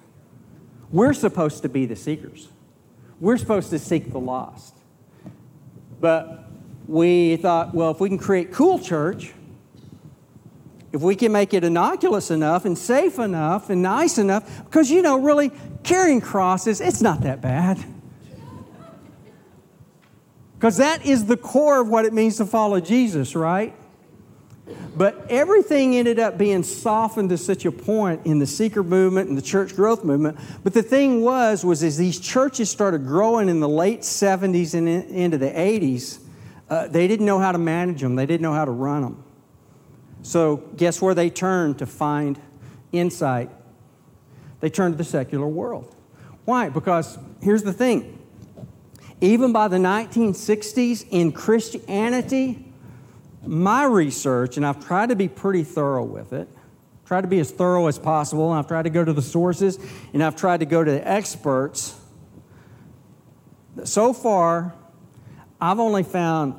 We're 0.91 1.14
supposed 1.14 1.64
to 1.64 1.70
be 1.70 1.86
the 1.86 1.95
seekers. 1.95 2.49
We're 3.20 3.38
supposed 3.38 3.70
to 3.72 3.80
seek 3.80 4.12
the 4.12 4.20
lost. 4.20 4.76
But 5.99 6.45
we 6.88 7.38
thought, 7.38 7.74
well, 7.74 7.91
if 7.91 7.99
we 7.99 8.09
can 8.09 8.18
create 8.18 8.51
cool 8.51 8.80
church, 8.80 9.34
if 10.91 11.01
we 11.01 11.16
can 11.16 11.32
make 11.32 11.53
it 11.53 11.64
innocuous 11.64 12.32
enough 12.32 12.66
and 12.66 12.78
safe 12.78 13.18
enough 13.18 13.70
and 13.70 13.82
nice 13.82 14.18
enough, 14.18 14.66
because 14.66 14.91
you 14.91 15.01
know, 15.01 15.20
really, 15.20 15.51
carrying 15.84 16.22
crosses, 16.22 16.82
it's 16.82 17.01
not 17.01 17.22
that 17.22 17.41
bad. 17.41 17.84
Because 20.62 20.78
that 20.78 21.03
is 21.07 21.26
the 21.26 21.38
core 21.38 21.82
of 21.82 21.89
what 21.89 22.05
it 22.05 22.14
means 22.14 22.38
to 22.38 22.45
follow 22.45 22.80
Jesus, 22.80 23.36
right? 23.36 23.74
But 24.95 25.26
everything 25.28 25.95
ended 25.95 26.20
up 26.20 26.38
being 26.38 26.62
softened 26.62 27.30
to 27.30 27.38
such 27.39 27.66
a 27.66 27.72
point 27.72 28.28
in 28.28 28.38
the 28.38 28.45
seeker 28.45 28.84
movement 28.84 29.28
and 29.28 29.36
the 29.36 29.41
church 29.41 29.76
growth 29.76 30.03
movement. 30.03 30.38
But 30.64 30.76
the 30.76 30.84
thing 30.84 31.22
was, 31.24 31.66
was 31.66 31.82
as 31.82 31.97
these 31.97 32.20
churches 32.20 32.70
started 32.70 33.07
growing 33.07 33.49
in 33.49 33.59
the 33.59 33.68
late 33.68 34.01
70s 34.01 34.76
and 34.76 34.88
into 34.88 35.39
the 35.39 35.49
80s, 35.49 36.20
uh, 36.70 36.88
they 36.89 37.07
didn't 37.07 37.26
know 37.26 37.39
how 37.39 37.51
to 37.51 37.57
manage 37.57 38.01
them. 38.01 38.16
They 38.16 38.28
didn't 38.28 38.43
know 38.43 38.53
how 38.53 38.66
to 38.66 38.72
run 38.72 39.01
them. 39.01 39.24
So, 40.22 40.57
guess 40.78 41.01
where 41.01 41.16
they 41.16 41.32
turned 41.32 41.80
to 41.80 41.88
find 41.88 42.39
insight, 42.91 43.49
they 44.59 44.70
turned 44.70 44.93
to 44.93 44.97
the 44.99 45.09
secular 45.09 45.47
world. 45.47 45.95
Why? 46.45 46.70
Because 46.70 47.18
here's 47.41 47.64
the 47.64 47.74
thing 47.74 48.20
even 49.22 49.53
by 49.53 49.67
the 49.67 49.78
1960s 49.78 51.05
in 51.11 51.32
Christianity, 51.32 52.65
my 53.45 53.86
research, 53.86 54.57
and 54.57 54.65
I've 54.65 54.86
tried 54.86 55.09
to 55.09 55.15
be 55.15 55.28
pretty 55.28 55.63
thorough 55.63 56.03
with 56.03 56.34
it, 56.34 56.49
tried 57.05 57.22
to 57.22 57.28
be 57.28 57.39
as 57.39 57.51
thorough 57.51 57.88
as 57.88 57.99
possible, 57.99 58.49
and 58.51 58.59
I've 58.59 58.67
tried 58.67 58.84
to 58.84 58.89
go 58.89 59.05
to 59.05 59.13
the 59.13 59.22
sources, 59.22 59.80
and 60.13 60.24
I've 60.24 60.36
tried 60.36 60.61
to 60.61 60.65
go 60.65 60.84
to 60.84 60.91
the 60.91 61.07
experts. 61.07 61.99
So 63.84 64.11
far, 64.11 64.74
I've 65.59 65.80
only 65.80 66.03
found 66.03 66.55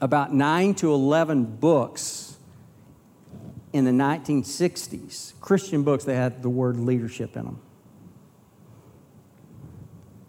about 0.00 0.32
9 0.32 0.74
to 0.76 0.92
11 0.92 1.44
books 1.56 2.36
in 3.72 3.84
the 3.84 3.90
1960s, 3.90 5.32
Christian 5.40 5.82
books 5.82 6.04
that 6.04 6.14
had 6.14 6.42
the 6.42 6.48
word 6.50 6.78
leadership 6.78 7.36
in 7.36 7.44
them. 7.44 7.60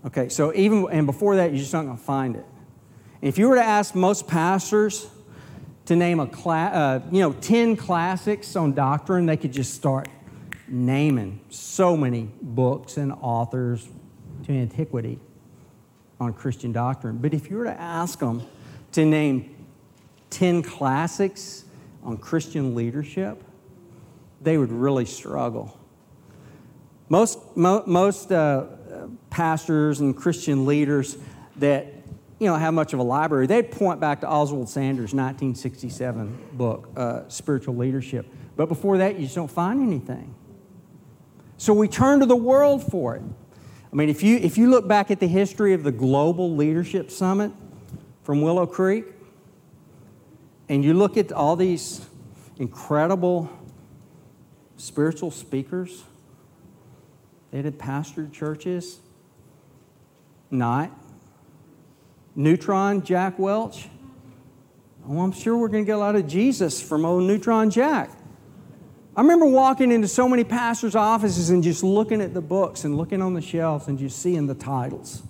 Okay, 0.05 0.29
so 0.29 0.53
even, 0.53 0.87
and 0.91 1.05
before 1.05 1.35
that, 1.35 1.51
you're 1.51 1.59
just 1.59 1.73
not 1.73 1.83
going 1.83 1.97
to 1.97 2.03
find 2.03 2.35
it. 2.35 2.45
If 3.21 3.37
you 3.37 3.49
were 3.49 3.55
to 3.55 3.63
ask 3.63 3.95
most 3.95 4.27
pastors 4.27 5.07
to 5.85 5.95
name 5.95 6.21
a 6.21 6.27
class, 6.27 6.73
uh, 6.73 7.01
you 7.11 7.19
know, 7.19 7.33
10 7.33 7.75
classics 7.75 8.55
on 8.55 8.73
doctrine, 8.73 9.25
they 9.25 9.35
could 9.35 9.51
just 9.51 9.73
start 9.73 10.07
naming 10.69 11.41
so 11.49 11.97
many 11.97 12.29
books 12.41 12.95
and 12.95 13.11
authors 13.11 13.89
to 14.43 14.53
antiquity 14.53 15.19
on 16.19 16.31
Christian 16.31 16.71
doctrine. 16.71 17.17
But 17.17 17.33
if 17.33 17.49
you 17.49 17.57
were 17.57 17.65
to 17.65 17.79
ask 17.79 18.19
them 18.19 18.43
to 18.93 19.03
name 19.03 19.55
10 20.29 20.63
classics 20.63 21.65
on 22.03 22.17
Christian 22.17 22.75
leadership, 22.75 23.43
they 24.41 24.57
would 24.57 24.71
really 24.71 25.05
struggle. 25.05 25.77
Most, 27.09 27.39
mo- 27.57 27.83
most 27.85 28.31
uh, 28.31 28.67
pastors 29.39 30.01
and 30.01 30.17
Christian 30.17 30.65
leaders 30.65 31.17
that 31.55 31.85
you 32.39 32.47
know 32.47 32.57
have 32.57 32.73
much 32.73 32.91
of 32.91 32.99
a 32.99 33.03
library, 33.03 33.47
they'd 33.47 33.71
point 33.71 34.01
back 34.01 34.19
to 34.19 34.29
Oswald 34.29 34.67
Sanders' 34.67 35.13
1967 35.13 36.49
book, 36.51 36.89
uh, 36.97 37.21
Spiritual 37.29 37.77
Leadership. 37.77 38.25
But 38.57 38.65
before 38.65 38.97
that, 38.97 39.17
you 39.17 39.21
just 39.21 39.35
don't 39.35 39.49
find 39.49 39.81
anything. 39.81 40.35
So 41.55 41.73
we 41.73 41.87
turn 41.87 42.19
to 42.19 42.25
the 42.25 42.35
world 42.35 42.83
for 42.91 43.15
it. 43.15 43.21
I 43.89 43.95
mean, 43.95 44.09
if 44.09 44.23
you, 44.23 44.35
if 44.35 44.57
you 44.57 44.69
look 44.69 44.89
back 44.89 45.09
at 45.09 45.21
the 45.21 45.27
history 45.27 45.73
of 45.73 45.83
the 45.83 45.91
Global 45.93 46.53
Leadership 46.53 47.09
Summit 47.09 47.53
from 48.23 48.41
Willow 48.41 48.65
Creek, 48.65 49.05
and 50.67 50.83
you 50.83 50.93
look 50.93 51.15
at 51.15 51.31
all 51.31 51.55
these 51.55 52.05
incredible 52.57 53.49
spiritual 54.75 55.31
speakers 55.31 56.03
They 57.51 57.61
had 57.61 57.79
pastored 57.79 58.33
churches, 58.33 58.99
not. 60.51 60.91
Neutron 62.35 63.03
Jack 63.03 63.37
Welch. 63.37 63.87
Oh, 65.07 65.21
I'm 65.21 65.31
sure 65.31 65.57
we're 65.57 65.69
going 65.69 65.83
to 65.83 65.87
get 65.87 65.95
a 65.95 65.99
lot 65.99 66.15
of 66.15 66.27
Jesus 66.27 66.81
from 66.81 67.03
old 67.03 67.23
Neutron 67.23 67.69
Jack. 67.69 68.11
I 69.15 69.21
remember 69.21 69.45
walking 69.45 69.91
into 69.91 70.07
so 70.07 70.29
many 70.29 70.43
pastors' 70.43 70.95
offices 70.95 71.49
and 71.49 71.63
just 71.63 71.83
looking 71.83 72.21
at 72.21 72.33
the 72.33 72.41
books 72.41 72.83
and 72.83 72.95
looking 72.95 73.21
on 73.21 73.33
the 73.33 73.41
shelves 73.41 73.87
and 73.87 73.97
just 73.97 74.19
seeing 74.21 74.47
the 74.47 74.55
titles. 74.55 75.23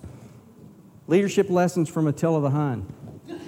Leadership 1.06 1.50
Lessons 1.50 1.88
from 1.88 2.06
Attila 2.06 2.42
the 2.42 2.50
Hun. 2.50 2.86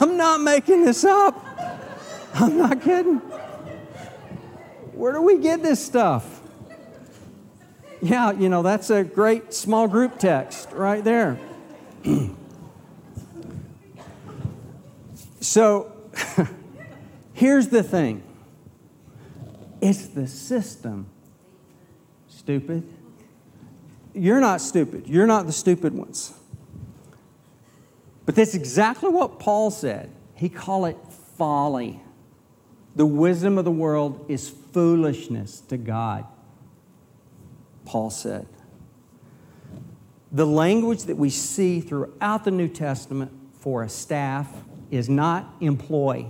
I'm 0.00 0.16
not 0.16 0.40
making 0.40 0.84
this 0.84 1.04
up. 1.04 1.44
I'm 2.34 2.56
not 2.56 2.80
kidding. 2.80 3.16
Where 4.94 5.12
do 5.12 5.20
we 5.20 5.38
get 5.38 5.62
this 5.62 5.84
stuff? 5.84 6.37
Yeah, 8.00 8.32
you 8.32 8.48
know, 8.48 8.62
that's 8.62 8.90
a 8.90 9.02
great 9.02 9.52
small 9.52 9.88
group 9.88 10.18
text 10.18 10.70
right 10.72 11.02
there. 11.02 11.38
so 15.40 15.92
here's 17.32 17.68
the 17.68 17.82
thing 17.82 18.22
it's 19.80 20.06
the 20.08 20.26
system, 20.26 21.06
stupid. 22.28 22.88
You're 24.14 24.40
not 24.40 24.60
stupid. 24.60 25.06
You're 25.06 25.26
not 25.26 25.46
the 25.46 25.52
stupid 25.52 25.94
ones. 25.94 26.32
But 28.26 28.34
that's 28.34 28.54
exactly 28.54 29.08
what 29.08 29.38
Paul 29.38 29.70
said. 29.70 30.10
He 30.34 30.48
called 30.48 30.88
it 30.88 30.98
folly. 31.36 32.02
The 32.96 33.06
wisdom 33.06 33.58
of 33.58 33.64
the 33.64 33.70
world 33.70 34.26
is 34.28 34.48
foolishness 34.48 35.60
to 35.68 35.76
God, 35.76 36.26
Paul 37.88 38.10
said. 38.10 38.46
The 40.30 40.46
language 40.46 41.04
that 41.04 41.16
we 41.16 41.30
see 41.30 41.80
throughout 41.80 42.44
the 42.44 42.50
New 42.50 42.68
Testament 42.68 43.32
for 43.60 43.82
a 43.82 43.88
staff 43.88 44.48
is 44.90 45.08
not 45.08 45.54
employ. 45.60 46.26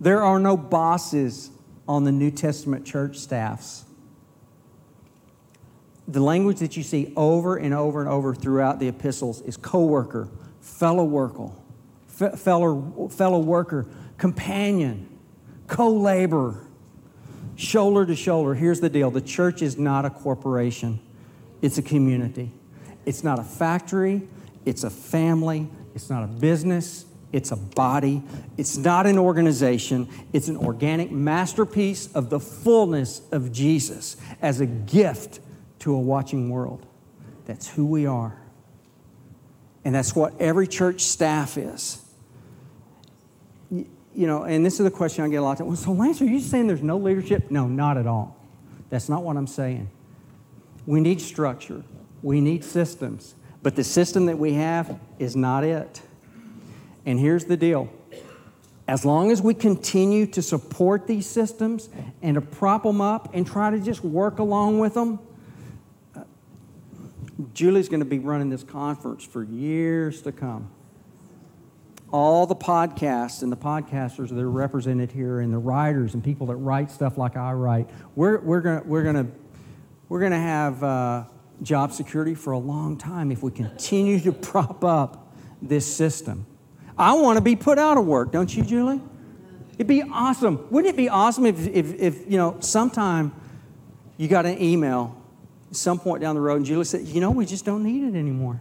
There 0.00 0.22
are 0.22 0.38
no 0.38 0.56
bosses 0.56 1.50
on 1.86 2.04
the 2.04 2.12
New 2.12 2.30
Testament 2.30 2.84
church 2.84 3.16
staffs 3.16 3.84
the 6.08 6.20
language 6.20 6.58
that 6.60 6.74
you 6.76 6.82
see 6.82 7.12
over 7.16 7.58
and 7.58 7.74
over 7.74 8.00
and 8.00 8.08
over 8.08 8.34
throughout 8.34 8.80
the 8.80 8.88
epistles 8.88 9.42
is 9.42 9.58
co-worker, 9.58 10.30
fellow 10.62 11.04
worker, 11.04 11.50
fellow, 12.06 13.08
fellow 13.10 13.38
worker, 13.38 13.86
companion, 14.16 15.06
co-laborer, 15.66 16.66
shoulder 17.58 18.06
to 18.06 18.14
shoulder. 18.14 18.54
Here's 18.54 18.80
the 18.80 18.88
deal. 18.88 19.10
The 19.10 19.20
church 19.20 19.62
is 19.62 19.76
not 19.76 20.04
a 20.04 20.10
corporation. 20.10 21.00
It's 21.60 21.76
a 21.76 21.82
community. 21.82 22.52
It's 23.04 23.24
not 23.24 23.38
a 23.38 23.42
factory. 23.42 24.22
It's 24.64 24.84
a 24.84 24.90
family. 24.90 25.68
It's 25.94 26.08
not 26.08 26.22
a 26.22 26.28
business. 26.28 27.04
It's 27.32 27.50
a 27.50 27.56
body. 27.56 28.22
It's 28.56 28.76
not 28.78 29.06
an 29.06 29.18
organization. 29.18 30.08
It's 30.32 30.46
an 30.48 30.56
organic 30.56 31.10
masterpiece 31.10 32.10
of 32.14 32.30
the 32.30 32.38
fullness 32.38 33.22
of 33.32 33.50
Jesus 33.50 34.16
as 34.40 34.60
a 34.60 34.66
gift 34.66 35.40
to 35.80 35.94
a 35.94 35.98
watching 35.98 36.50
world. 36.50 36.86
That's 37.44 37.68
who 37.68 37.86
we 37.86 38.06
are. 38.06 38.40
And 39.84 39.94
that's 39.94 40.14
what 40.14 40.40
every 40.40 40.68
church 40.68 41.00
staff 41.00 41.58
is. 41.58 42.07
You 44.14 44.26
know, 44.26 44.44
and 44.44 44.64
this 44.64 44.80
is 44.80 44.84
the 44.84 44.90
question 44.90 45.24
I 45.24 45.28
get 45.28 45.36
a 45.36 45.42
lot. 45.42 45.60
Of, 45.60 45.66
well, 45.66 45.76
so 45.76 45.92
Lance, 45.92 46.20
are 46.20 46.26
you 46.26 46.40
saying 46.40 46.66
there's 46.66 46.82
no 46.82 46.96
leadership? 46.96 47.50
No, 47.50 47.68
not 47.68 47.96
at 47.96 48.06
all. 48.06 48.36
That's 48.90 49.08
not 49.08 49.22
what 49.22 49.36
I'm 49.36 49.46
saying. 49.46 49.90
We 50.86 51.00
need 51.00 51.20
structure. 51.20 51.84
We 52.22 52.40
need 52.40 52.64
systems. 52.64 53.34
But 53.62 53.76
the 53.76 53.84
system 53.84 54.26
that 54.26 54.38
we 54.38 54.54
have 54.54 54.98
is 55.18 55.36
not 55.36 55.64
it. 55.64 56.00
And 57.04 57.18
here's 57.18 57.44
the 57.44 57.56
deal. 57.56 57.90
As 58.86 59.04
long 59.04 59.30
as 59.30 59.42
we 59.42 59.52
continue 59.52 60.26
to 60.28 60.40
support 60.40 61.06
these 61.06 61.26
systems 61.26 61.90
and 62.22 62.36
to 62.36 62.40
prop 62.40 62.84
them 62.84 63.02
up 63.02 63.34
and 63.34 63.46
try 63.46 63.70
to 63.70 63.78
just 63.78 64.02
work 64.02 64.38
along 64.38 64.78
with 64.78 64.94
them, 64.94 65.18
uh, 66.16 66.22
Julie's 67.52 67.90
going 67.90 68.00
to 68.00 68.06
be 68.06 68.18
running 68.18 68.48
this 68.48 68.62
conference 68.62 69.24
for 69.24 69.42
years 69.42 70.22
to 70.22 70.32
come. 70.32 70.70
All 72.10 72.46
the 72.46 72.56
podcasts 72.56 73.42
and 73.42 73.52
the 73.52 73.56
podcasters 73.56 74.30
that 74.30 74.38
are 74.38 74.50
represented 74.50 75.12
here, 75.12 75.40
and 75.40 75.52
the 75.52 75.58
writers 75.58 76.14
and 76.14 76.24
people 76.24 76.46
that 76.46 76.56
write 76.56 76.90
stuff 76.90 77.18
like 77.18 77.36
I 77.36 77.52
write, 77.52 77.88
we're, 78.14 78.40
we're 78.40 78.60
going 78.60 78.88
we're 78.88 79.02
gonna, 79.02 79.26
we're 80.08 80.20
gonna 80.20 80.40
have 80.40 80.82
uh, 80.82 81.24
job 81.62 81.92
security 81.92 82.34
for 82.34 82.52
a 82.52 82.58
long 82.58 82.96
time 82.96 83.30
if 83.30 83.42
we 83.42 83.50
continue 83.50 84.20
to 84.20 84.32
prop 84.32 84.84
up 84.84 85.34
this 85.60 85.84
system. 85.86 86.46
I 86.96 87.12
want 87.12 87.36
to 87.36 87.42
be 87.42 87.56
put 87.56 87.78
out 87.78 87.98
of 87.98 88.06
work, 88.06 88.32
don't 88.32 88.54
you, 88.54 88.64
Julie? 88.64 89.00
It'd 89.74 89.86
be 89.86 90.02
awesome. 90.02 90.66
Wouldn't 90.70 90.92
it 90.92 90.96
be 90.96 91.08
awesome 91.08 91.46
if, 91.46 91.66
if, 91.68 91.94
if 91.94 92.30
you 92.30 92.36
know, 92.36 92.56
sometime 92.58 93.32
you 94.16 94.26
got 94.26 94.46
an 94.46 94.60
email 94.60 95.14
some 95.70 95.98
point 95.98 96.20
down 96.20 96.34
the 96.34 96.40
road, 96.40 96.56
and 96.56 96.66
Julie 96.66 96.84
said, 96.84 97.02
You 97.02 97.20
know, 97.20 97.30
we 97.30 97.46
just 97.46 97.64
don't 97.64 97.84
need 97.84 98.02
it 98.02 98.18
anymore. 98.18 98.60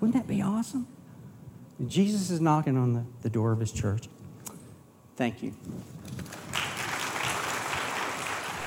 Wouldn't 0.00 0.14
that 0.14 0.28
be 0.28 0.42
awesome? 0.42 0.86
Jesus 1.86 2.30
is 2.30 2.40
knocking 2.40 2.76
on 2.76 2.94
the, 2.94 3.04
the 3.22 3.30
door 3.30 3.52
of 3.52 3.60
his 3.60 3.72
church. 3.72 4.08
Thank 5.16 5.42
you. 5.42 5.54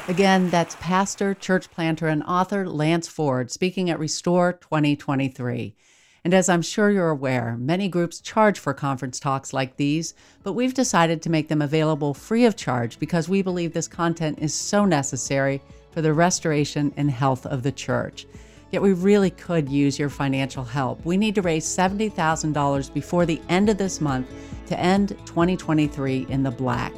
Again, 0.07 0.49
that's 0.49 0.75
pastor, 0.79 1.35
church 1.35 1.69
planter, 1.69 2.07
and 2.07 2.23
author 2.23 2.67
Lance 2.67 3.07
Ford 3.07 3.51
speaking 3.51 3.89
at 3.89 3.99
Restore 3.99 4.53
2023. 4.53 5.75
And 6.23 6.33
as 6.33 6.49
I'm 6.49 6.61
sure 6.61 6.89
you're 6.89 7.09
aware, 7.09 7.55
many 7.57 7.87
groups 7.87 8.19
charge 8.19 8.59
for 8.59 8.73
conference 8.73 9.19
talks 9.19 9.53
like 9.53 9.77
these, 9.77 10.13
but 10.43 10.53
we've 10.53 10.73
decided 10.73 11.21
to 11.21 11.29
make 11.29 11.47
them 11.47 11.61
available 11.61 12.13
free 12.13 12.45
of 12.45 12.55
charge 12.55 12.99
because 12.99 13.29
we 13.29 13.41
believe 13.41 13.73
this 13.73 13.87
content 13.87 14.39
is 14.39 14.53
so 14.53 14.83
necessary 14.83 15.61
for 15.91 16.01
the 16.01 16.13
restoration 16.13 16.93
and 16.97 17.09
health 17.09 17.45
of 17.45 17.63
the 17.63 17.71
church. 17.71 18.25
Yet 18.71 18.81
we 18.81 18.93
really 18.93 19.31
could 19.31 19.69
use 19.69 19.97
your 19.97 20.09
financial 20.09 20.63
help. 20.63 21.03
We 21.05 21.17
need 21.17 21.35
to 21.35 21.41
raise 21.41 21.65
$70,000 21.65 22.93
before 22.93 23.25
the 23.25 23.41
end 23.49 23.69
of 23.69 23.77
this 23.77 23.99
month 23.99 24.27
to 24.67 24.79
end 24.79 25.09
2023 25.25 26.27
in 26.29 26.43
the 26.43 26.51
black. 26.51 26.93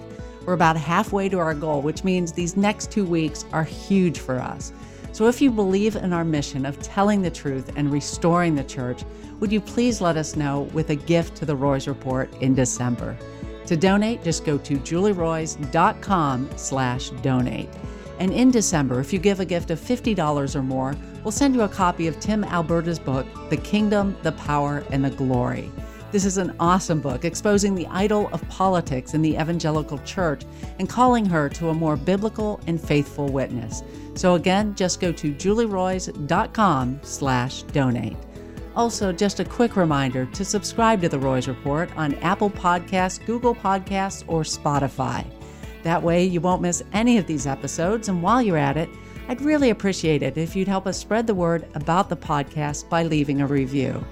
We're 0.45 0.53
about 0.53 0.75
halfway 0.75 1.29
to 1.29 1.39
our 1.39 1.53
goal, 1.53 1.81
which 1.81 2.03
means 2.03 2.31
these 2.31 2.57
next 2.57 2.91
two 2.91 3.05
weeks 3.05 3.45
are 3.53 3.63
huge 3.63 4.19
for 4.19 4.39
us. 4.39 4.73
So 5.13 5.27
if 5.27 5.41
you 5.41 5.51
believe 5.51 5.95
in 5.95 6.13
our 6.13 6.25
mission 6.25 6.65
of 6.65 6.81
telling 6.81 7.21
the 7.21 7.29
truth 7.29 7.71
and 7.75 7.91
restoring 7.91 8.55
the 8.55 8.63
church, 8.63 9.03
would 9.39 9.51
you 9.51 9.61
please 9.61 10.01
let 10.01 10.17
us 10.17 10.35
know 10.35 10.61
with 10.73 10.89
a 10.89 10.95
gift 10.95 11.35
to 11.37 11.45
the 11.45 11.55
Roys 11.55 11.87
Report 11.87 12.33
in 12.41 12.55
December? 12.55 13.17
To 13.67 13.77
donate, 13.77 14.23
just 14.23 14.45
go 14.45 14.57
to 14.57 14.77
julieroys.com 14.77 16.49
slash 16.55 17.09
donate. 17.21 17.69
And 18.19 18.31
in 18.31 18.51
December, 18.51 18.99
if 18.99 19.11
you 19.13 19.19
give 19.19 19.39
a 19.39 19.45
gift 19.45 19.71
of 19.71 19.79
$50 19.79 20.55
or 20.55 20.63
more, 20.63 20.95
we'll 21.23 21.31
send 21.31 21.55
you 21.55 21.61
a 21.61 21.69
copy 21.69 22.07
of 22.07 22.19
Tim 22.19 22.43
Alberta's 22.43 22.99
book, 22.99 23.25
The 23.49 23.57
Kingdom, 23.57 24.17
the 24.23 24.31
Power, 24.33 24.83
and 24.91 25.03
the 25.03 25.09
Glory. 25.09 25.71
This 26.11 26.25
is 26.25 26.37
an 26.37 26.53
awesome 26.59 26.99
book 26.99 27.23
exposing 27.23 27.73
the 27.73 27.87
idol 27.87 28.29
of 28.33 28.47
politics 28.49 29.13
in 29.13 29.21
the 29.21 29.35
evangelical 29.35 29.97
church 29.99 30.43
and 30.77 30.89
calling 30.89 31.25
her 31.25 31.47
to 31.49 31.69
a 31.69 31.73
more 31.73 31.95
biblical 31.95 32.59
and 32.67 32.81
faithful 32.81 33.29
witness. 33.29 33.81
So 34.15 34.35
again, 34.35 34.75
just 34.75 34.99
go 34.99 35.13
to 35.13 35.33
julieroys.com 35.33 36.99
slash 37.01 37.63
donate. 37.63 38.17
Also, 38.75 39.13
just 39.13 39.39
a 39.39 39.45
quick 39.45 39.77
reminder 39.77 40.25
to 40.25 40.43
subscribe 40.43 41.01
to 41.01 41.09
The 41.09 41.19
Roys 41.19 41.47
Report 41.47 41.89
on 41.97 42.15
Apple 42.15 42.49
Podcasts, 42.49 43.25
Google 43.25 43.55
Podcasts, 43.55 44.25
or 44.27 44.43
Spotify. 44.43 45.25
That 45.83 46.03
way, 46.03 46.25
you 46.25 46.41
won't 46.41 46.61
miss 46.61 46.83
any 46.93 47.17
of 47.17 47.25
these 47.25 47.47
episodes. 47.47 48.09
And 48.09 48.21
while 48.21 48.41
you're 48.41 48.57
at 48.57 48.77
it, 48.77 48.89
I'd 49.27 49.41
really 49.41 49.69
appreciate 49.69 50.23
it 50.23 50.37
if 50.37 50.55
you'd 50.55 50.67
help 50.67 50.87
us 50.87 50.97
spread 50.97 51.27
the 51.27 51.35
word 51.35 51.67
about 51.73 52.09
the 52.09 52.17
podcast 52.17 52.89
by 52.89 53.03
leaving 53.03 53.41
a 53.41 53.47
review. 53.47 54.03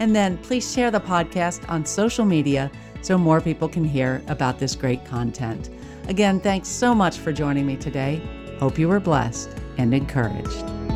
And 0.00 0.16
then 0.16 0.38
please 0.38 0.72
share 0.72 0.90
the 0.90 1.00
podcast 1.00 1.68
on 1.68 1.84
social 1.84 2.24
media 2.24 2.70
so 3.02 3.18
more 3.18 3.40
people 3.40 3.68
can 3.68 3.84
hear 3.84 4.22
about 4.28 4.58
this 4.58 4.74
great 4.74 5.04
content. 5.04 5.70
Again, 6.08 6.40
thanks 6.40 6.68
so 6.68 6.94
much 6.94 7.18
for 7.18 7.32
joining 7.32 7.66
me 7.66 7.76
today. 7.76 8.22
Hope 8.58 8.78
you 8.78 8.88
were 8.88 9.00
blessed 9.00 9.50
and 9.78 9.92
encouraged. 9.92 10.91